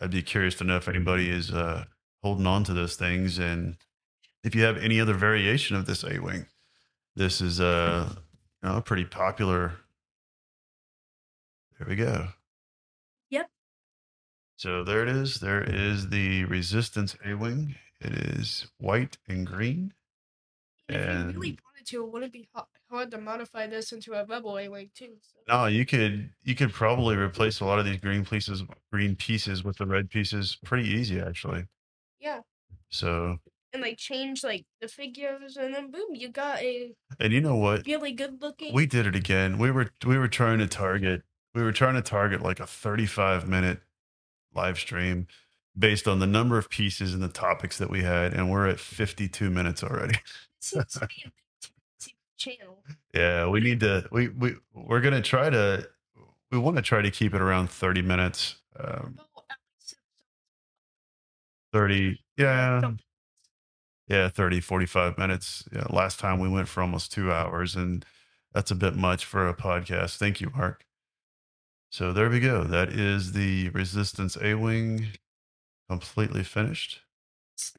[0.00, 1.84] I'd be curious to know if anybody is uh,
[2.22, 3.76] holding on to those things, and
[4.42, 6.46] if you have any other variation of this A wing.
[7.16, 8.08] This is uh,
[8.62, 9.74] you know, a pretty popular.
[11.78, 12.28] There we go.
[13.30, 13.48] Yep.
[14.56, 15.38] So there it is.
[15.38, 17.76] There is the Resistance A wing.
[18.04, 19.92] It is white and green.
[20.88, 22.48] If you really And- wanted wanted to, it wouldn't be
[22.90, 25.16] hard to modify this into a rebel A-wing too.
[25.20, 25.36] So.
[25.48, 29.64] No, you could you could probably replace a lot of these green pieces green pieces
[29.64, 31.66] with the red pieces pretty easy actually.
[32.20, 32.40] Yeah,
[32.90, 33.38] So
[33.72, 37.56] and like change like the figures, and then boom, you got a and you know
[37.56, 37.86] what?
[37.86, 38.72] really good looking.
[38.74, 39.58] We did it again.
[39.58, 41.22] We were we were trying to target
[41.54, 43.80] we were trying to target like a 35 minute
[44.52, 45.26] live stream
[45.76, 48.78] based on the number of pieces and the topics that we had and we're at
[48.78, 50.14] 52 minutes already.
[50.60, 51.70] seems to be a big
[52.00, 52.78] t- channel.
[53.12, 55.88] Yeah, we need to we we we're to try to
[56.50, 58.56] we want to try to keep it around 30 minutes.
[58.78, 59.96] Um Oh, at least
[61.72, 62.92] 30 yeah.
[64.06, 65.64] Yeah, 30 45 minutes.
[65.72, 68.04] Yeah, last time we went for almost 2 hours and
[68.52, 70.16] that's a bit much for a podcast.
[70.18, 70.84] Thank you, Mark.
[71.90, 72.64] So there we go.
[72.64, 75.06] That is the Resistance A Wing
[75.98, 77.00] completely finished.
[77.54, 77.72] It's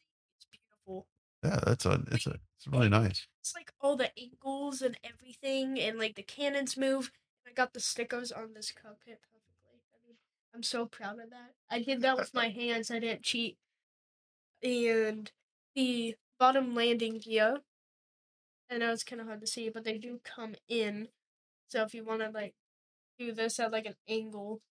[0.51, 1.07] beautiful.
[1.43, 3.27] Yeah, that's a it's a it's really nice.
[3.41, 7.11] It's like all the angles and everything, and like the cannons move.
[7.47, 9.81] I got the stickers on this cockpit perfectly.
[9.93, 10.15] I mean,
[10.53, 11.51] I'm so proud of that.
[11.69, 12.89] I did that with my hands.
[12.89, 13.57] I didn't cheat.
[14.63, 15.31] And
[15.75, 17.57] the bottom landing gear.
[18.71, 21.09] I know it's kind of hard to see, but they do come in.
[21.67, 22.55] So if you want to like
[23.19, 24.61] do this at like an angle,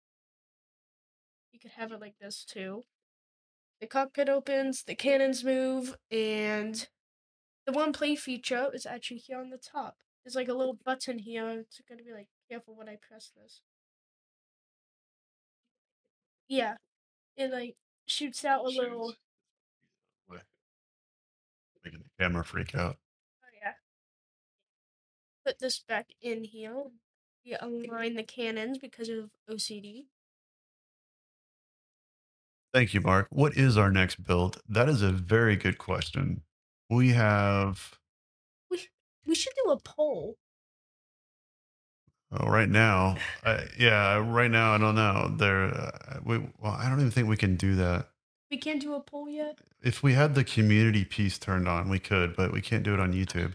[1.53, 2.83] you could have it like this too.
[3.81, 6.89] The cockpit opens, the cannons move, and
[7.67, 9.97] the one play feature is actually here on the top.
[10.25, 11.51] There's like a little button here.
[11.51, 13.61] It's gonna be like careful when I press this.
[16.49, 16.77] Yeah,
[17.37, 19.15] it like shoots out a little.
[21.85, 22.97] Making the camera freak out.
[23.43, 23.73] Oh yeah.
[25.45, 26.85] Put this back in here.
[27.45, 30.07] We align the cannons because of OCD.
[32.75, 33.29] Thank you, Mark.
[33.31, 34.61] What is our next build?
[34.69, 36.43] That is a very good question.
[36.91, 38.01] We have
[38.69, 38.89] We
[39.25, 40.35] we should do a poll.
[42.33, 43.17] oh, right now.
[43.45, 45.33] I, yeah, right now I don't know.
[45.39, 48.09] There, uh, we well, I don't even think we can do that.
[48.51, 49.57] We can't do a poll yet.
[49.81, 52.99] If we had the community piece turned on, we could, but we can't do it
[52.99, 53.55] on YouTube.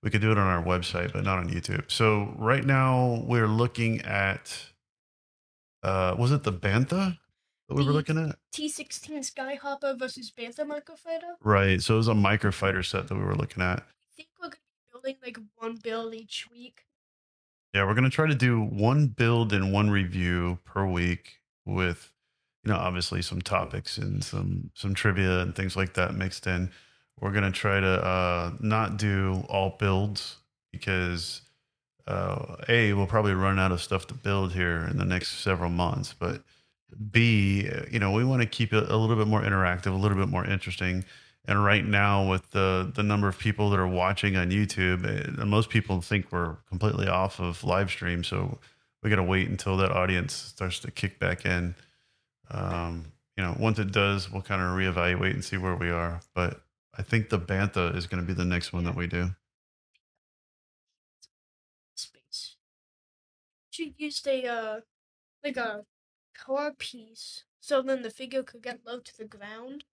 [0.00, 1.90] We could do it on our website, but not on YouTube.
[1.90, 4.66] So right now we're looking at.
[5.82, 7.18] Uh, was it the Bantha
[7.70, 8.36] that we were looking at?
[8.52, 11.36] T16 Skyhopper versus Bantha Microfighter.
[11.42, 11.80] Right.
[11.80, 13.78] So it was a microfighter set that we were looking at.
[13.78, 16.80] I think we're gonna be building like one build each week.
[17.72, 22.12] Yeah, we're gonna try to do one build and one review per week with,
[22.64, 26.72] you know, obviously some topics and some some trivia and things like that mixed in.
[27.20, 30.38] We're gonna try to uh, not do all builds
[30.72, 31.42] because
[32.08, 35.70] uh, a we'll probably run out of stuff to build here in the next several
[35.70, 36.42] months, but
[37.10, 40.18] b you know we want to keep it a little bit more interactive, a little
[40.18, 41.04] bit more interesting.
[41.46, 45.44] And right now, with the the number of people that are watching on YouTube, eh,
[45.44, 48.22] most people think we're completely off of live stream.
[48.22, 48.58] So
[49.02, 51.74] we got to wait until that audience starts to kick back in.
[52.50, 56.20] Um, you know, once it does, we'll kind of reevaluate and see where we are.
[56.34, 56.60] But
[56.96, 59.30] I think the Bantha is going to be the next one that we do.
[61.94, 62.56] Space.
[63.70, 64.80] She used a uh
[65.42, 65.84] like a
[66.44, 69.84] car piece so then the figure could get low to the ground.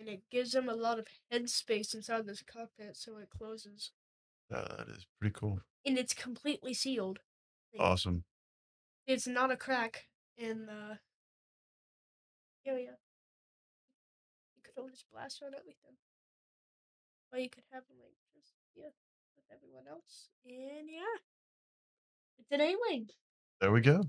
[0.00, 3.90] And it gives them a lot of headspace inside this cockpit so it closes.
[4.48, 5.60] That is pretty cool.
[5.84, 7.18] And it's completely sealed.
[7.72, 8.24] Like, Awesome.
[9.06, 10.06] It's not a crack
[10.36, 10.98] in the
[12.64, 12.98] area.
[14.54, 15.96] You could always blast on everything.
[17.32, 18.90] Or you could have like just yeah
[19.34, 20.28] with everyone else.
[20.44, 21.18] And yeah.
[22.38, 23.08] It's an A-Wing.
[23.60, 24.02] There we go.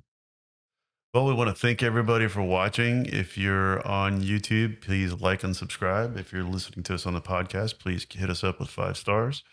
[1.11, 3.07] Well, we want to thank everybody for watching.
[3.07, 6.15] If you're on YouTube, please like and subscribe.
[6.17, 9.43] If you're listening to us on the podcast, please hit us up with five stars.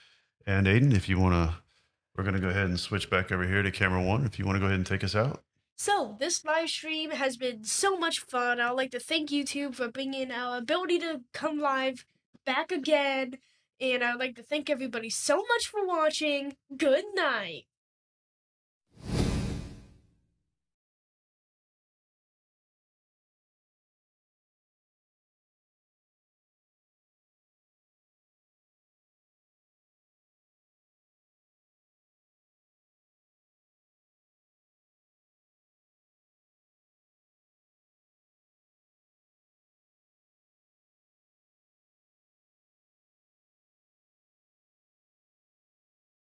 [0.46, 1.54] And Aiden, if you want to,
[2.14, 4.26] we're going to go ahead and switch back over here to camera one.
[4.26, 5.44] If you want to go ahead and take us out.
[5.76, 8.61] So, this live stream has been so much fun.
[8.61, 12.04] I'd like to thank YouTube for bringing our ability to come live
[12.44, 13.38] back again.
[13.80, 16.57] And I'd like to thank everybody so much for watching.
[16.76, 17.64] Good night.